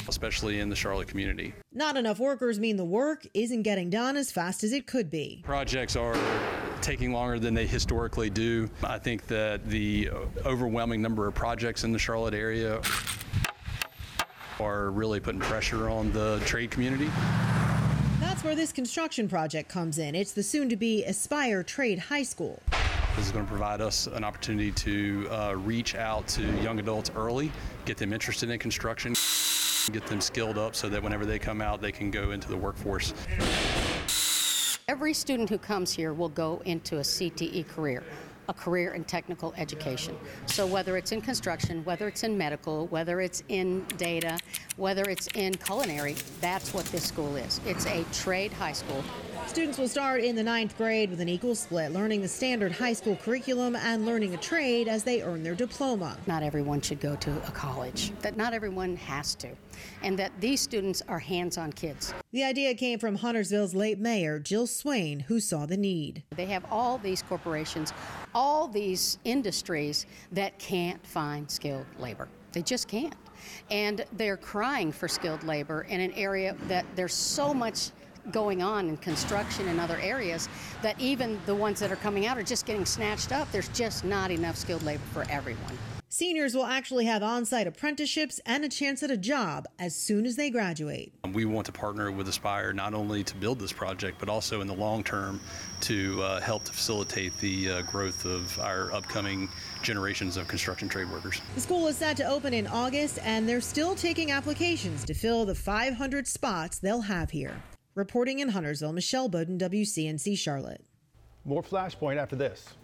especially 0.08 0.60
in 0.60 0.68
the 0.68 0.76
Charlotte 0.76 1.08
community. 1.08 1.54
Not 1.72 1.96
enough 1.96 2.18
workers 2.18 2.58
mean 2.58 2.76
the 2.76 2.84
work 2.84 3.26
isn't 3.34 3.62
getting 3.62 3.90
done 3.90 4.16
as 4.16 4.30
fast 4.30 4.64
as 4.64 4.72
it 4.72 4.86
could 4.86 5.10
be. 5.10 5.42
Projects 5.44 5.96
are 5.96 6.16
taking 6.80 7.12
longer 7.12 7.38
than 7.38 7.54
they 7.54 7.66
historically 7.66 8.30
do. 8.30 8.68
I 8.82 8.98
think 8.98 9.26
that 9.26 9.66
the 9.68 10.10
overwhelming 10.44 11.02
number 11.02 11.26
of 11.26 11.34
projects 11.34 11.84
in 11.84 11.92
the 11.92 11.98
Charlotte 11.98 12.34
area 12.34 12.80
are 14.60 14.90
really 14.90 15.20
putting 15.20 15.40
pressure 15.40 15.88
on 15.88 16.12
the 16.12 16.40
trade 16.44 16.70
community. 16.70 17.10
That's 18.20 18.42
where 18.44 18.54
this 18.54 18.72
construction 18.72 19.28
project 19.28 19.68
comes 19.68 19.98
in. 19.98 20.14
It's 20.14 20.32
the 20.32 20.42
soon 20.42 20.68
to 20.68 20.76
be 20.76 21.04
Aspire 21.04 21.62
Trade 21.62 21.98
High 21.98 22.22
School. 22.22 22.62
This 23.16 23.26
is 23.26 23.32
going 23.32 23.46
to 23.46 23.50
provide 23.50 23.80
us 23.80 24.06
an 24.08 24.24
opportunity 24.24 24.70
to 24.72 25.28
uh, 25.30 25.54
reach 25.56 25.94
out 25.94 26.28
to 26.28 26.42
young 26.60 26.78
adults 26.78 27.10
early, 27.16 27.50
get 27.86 27.96
them 27.96 28.12
interested 28.12 28.50
in 28.50 28.58
construction, 28.58 29.14
get 29.90 30.06
them 30.06 30.20
skilled 30.20 30.58
up 30.58 30.74
so 30.74 30.88
that 30.88 31.02
whenever 31.02 31.26
they 31.26 31.38
come 31.38 31.60
out, 31.60 31.80
they 31.80 31.92
can 31.92 32.10
go 32.10 32.30
into 32.30 32.48
the 32.48 32.56
workforce. 32.56 33.14
Every 34.88 35.14
student 35.14 35.50
who 35.50 35.58
comes 35.58 35.92
here 35.92 36.12
will 36.12 36.28
go 36.28 36.62
into 36.64 36.98
a 36.98 37.00
CTE 37.00 37.66
career, 37.66 38.04
a 38.48 38.54
career 38.54 38.94
in 38.94 39.02
technical 39.02 39.52
education. 39.56 40.16
So 40.46 40.64
whether 40.64 40.96
it's 40.96 41.10
in 41.10 41.20
construction, 41.20 41.84
whether 41.84 42.06
it's 42.06 42.22
in 42.22 42.38
medical, 42.38 42.86
whether 42.86 43.20
it's 43.20 43.42
in 43.48 43.84
data, 43.96 44.38
whether 44.76 45.02
it's 45.02 45.26
in 45.34 45.54
culinary, 45.54 46.14
that's 46.40 46.72
what 46.72 46.84
this 46.86 47.04
school 47.04 47.34
is. 47.34 47.60
It's 47.66 47.86
a 47.86 48.04
trade 48.12 48.52
high 48.52 48.72
school. 48.72 49.02
Students 49.46 49.78
will 49.78 49.88
start 49.88 50.22
in 50.22 50.36
the 50.36 50.42
ninth 50.42 50.76
grade 50.76 51.08
with 51.08 51.20
an 51.20 51.28
equal 51.28 51.54
split, 51.54 51.92
learning 51.92 52.20
the 52.20 52.28
standard 52.28 52.72
high 52.72 52.92
school 52.92 53.16
curriculum 53.16 53.74
and 53.76 54.04
learning 54.04 54.34
a 54.34 54.36
trade 54.36 54.86
as 54.86 55.02
they 55.02 55.22
earn 55.22 55.42
their 55.42 55.54
diploma. 55.54 56.18
Not 56.26 56.42
everyone 56.42 56.80
should 56.82 57.00
go 57.00 57.16
to 57.16 57.30
a 57.30 57.50
college, 57.52 58.12
that 58.20 58.36
not 58.36 58.52
everyone 58.52 58.96
has 58.96 59.34
to, 59.36 59.48
and 60.02 60.18
that 60.18 60.32
these 60.40 60.60
students 60.60 61.00
are 61.08 61.18
hands 61.18 61.56
on 61.56 61.72
kids. 61.72 62.12
The 62.32 62.44
idea 62.44 62.74
came 62.74 62.98
from 62.98 63.14
Huntersville's 63.14 63.74
late 63.74 63.98
mayor, 63.98 64.38
Jill 64.38 64.66
Swain, 64.66 65.20
who 65.20 65.40
saw 65.40 65.64
the 65.64 65.76
need. 65.76 66.22
They 66.34 66.46
have 66.46 66.66
all 66.70 66.98
these 66.98 67.22
corporations, 67.22 67.94
all 68.34 68.68
these 68.68 69.18
industries 69.24 70.06
that 70.32 70.58
can't 70.58 71.04
find 71.06 71.50
skilled 71.50 71.86
labor. 71.98 72.28
They 72.52 72.62
just 72.62 72.88
can't. 72.88 73.14
And 73.70 74.04
they're 74.12 74.36
crying 74.36 74.92
for 74.92 75.08
skilled 75.08 75.44
labor 75.44 75.82
in 75.82 76.00
an 76.00 76.12
area 76.12 76.56
that 76.68 76.84
there's 76.96 77.14
so 77.14 77.54
much 77.54 77.90
going 78.30 78.62
on 78.62 78.88
in 78.88 78.96
construction 78.96 79.68
and 79.68 79.80
other 79.80 79.98
areas 80.00 80.48
that 80.82 80.98
even 81.00 81.40
the 81.46 81.54
ones 81.54 81.80
that 81.80 81.90
are 81.90 81.96
coming 81.96 82.26
out 82.26 82.38
are 82.38 82.42
just 82.42 82.66
getting 82.66 82.84
snatched 82.84 83.32
up. 83.32 83.50
There's 83.52 83.68
just 83.68 84.04
not 84.04 84.30
enough 84.30 84.56
skilled 84.56 84.82
labor 84.82 85.02
for 85.12 85.24
everyone. 85.30 85.78
Seniors 86.08 86.54
will 86.54 86.64
actually 86.64 87.04
have 87.04 87.22
on 87.22 87.44
site 87.44 87.66
apprenticeships 87.66 88.40
and 88.46 88.64
a 88.64 88.70
chance 88.70 89.02
at 89.02 89.10
a 89.10 89.18
job 89.18 89.66
as 89.78 89.94
soon 89.94 90.24
as 90.24 90.34
they 90.34 90.48
graduate. 90.48 91.12
We 91.34 91.44
want 91.44 91.66
to 91.66 91.72
partner 91.72 92.10
with 92.10 92.26
Aspire 92.26 92.72
not 92.72 92.94
only 92.94 93.22
to 93.24 93.34
build 93.34 93.58
this 93.58 93.72
project, 93.72 94.18
but 94.18 94.30
also 94.30 94.62
in 94.62 94.66
the 94.66 94.72
long 94.72 95.04
term 95.04 95.40
to 95.82 96.22
uh, 96.22 96.40
help 96.40 96.64
to 96.64 96.72
facilitate 96.72 97.36
the 97.38 97.70
uh, 97.70 97.82
growth 97.82 98.24
of 98.24 98.58
our 98.60 98.90
upcoming 98.94 99.50
generations 99.82 100.38
of 100.38 100.48
construction 100.48 100.88
trade 100.88 101.10
workers. 101.10 101.42
The 101.54 101.60
school 101.60 101.86
is 101.86 101.98
set 101.98 102.16
to 102.16 102.24
open 102.24 102.54
in 102.54 102.66
August, 102.66 103.18
and 103.22 103.46
they're 103.46 103.60
still 103.60 103.94
taking 103.94 104.30
applications 104.30 105.04
to 105.04 105.12
fill 105.12 105.44
the 105.44 105.54
500 105.54 106.26
spots 106.26 106.78
they'll 106.78 107.02
have 107.02 107.30
here. 107.30 107.60
Reporting 107.96 108.40
in 108.40 108.50
Huntersville, 108.50 108.92
Michelle 108.92 109.26
Bowden, 109.26 109.58
WCNC 109.58 110.36
Charlotte. 110.36 110.84
More 111.46 111.62
Flashpoint 111.62 112.18
after 112.18 112.36
this. 112.36 112.74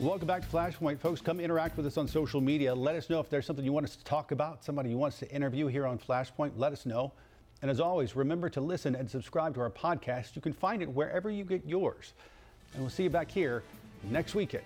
Welcome 0.00 0.26
back 0.26 0.42
to 0.42 0.48
Flashpoint. 0.48 0.98
Folks, 0.98 1.20
come 1.20 1.38
interact 1.38 1.76
with 1.76 1.86
us 1.86 1.96
on 1.96 2.08
social 2.08 2.40
media. 2.40 2.74
Let 2.74 2.96
us 2.96 3.08
know 3.08 3.20
if 3.20 3.30
there's 3.30 3.46
something 3.46 3.64
you 3.64 3.72
want 3.72 3.86
us 3.86 3.94
to 3.94 4.02
talk 4.02 4.32
about, 4.32 4.64
somebody 4.64 4.90
you 4.90 4.98
want 4.98 5.12
us 5.12 5.20
to 5.20 5.30
interview 5.30 5.68
here 5.68 5.86
on 5.86 5.96
Flashpoint. 5.96 6.50
Let 6.56 6.72
us 6.72 6.86
know. 6.86 7.12
And 7.62 7.70
as 7.70 7.78
always, 7.78 8.16
remember 8.16 8.48
to 8.48 8.60
listen 8.60 8.96
and 8.96 9.08
subscribe 9.08 9.54
to 9.54 9.60
our 9.60 9.70
podcast. 9.70 10.34
You 10.34 10.42
can 10.42 10.54
find 10.54 10.82
it 10.82 10.88
wherever 10.88 11.30
you 11.30 11.44
get 11.44 11.64
yours. 11.64 12.14
And 12.72 12.82
we'll 12.82 12.90
see 12.90 13.04
you 13.04 13.10
back 13.10 13.30
here 13.30 13.62
next 14.10 14.34
weekend. 14.34 14.64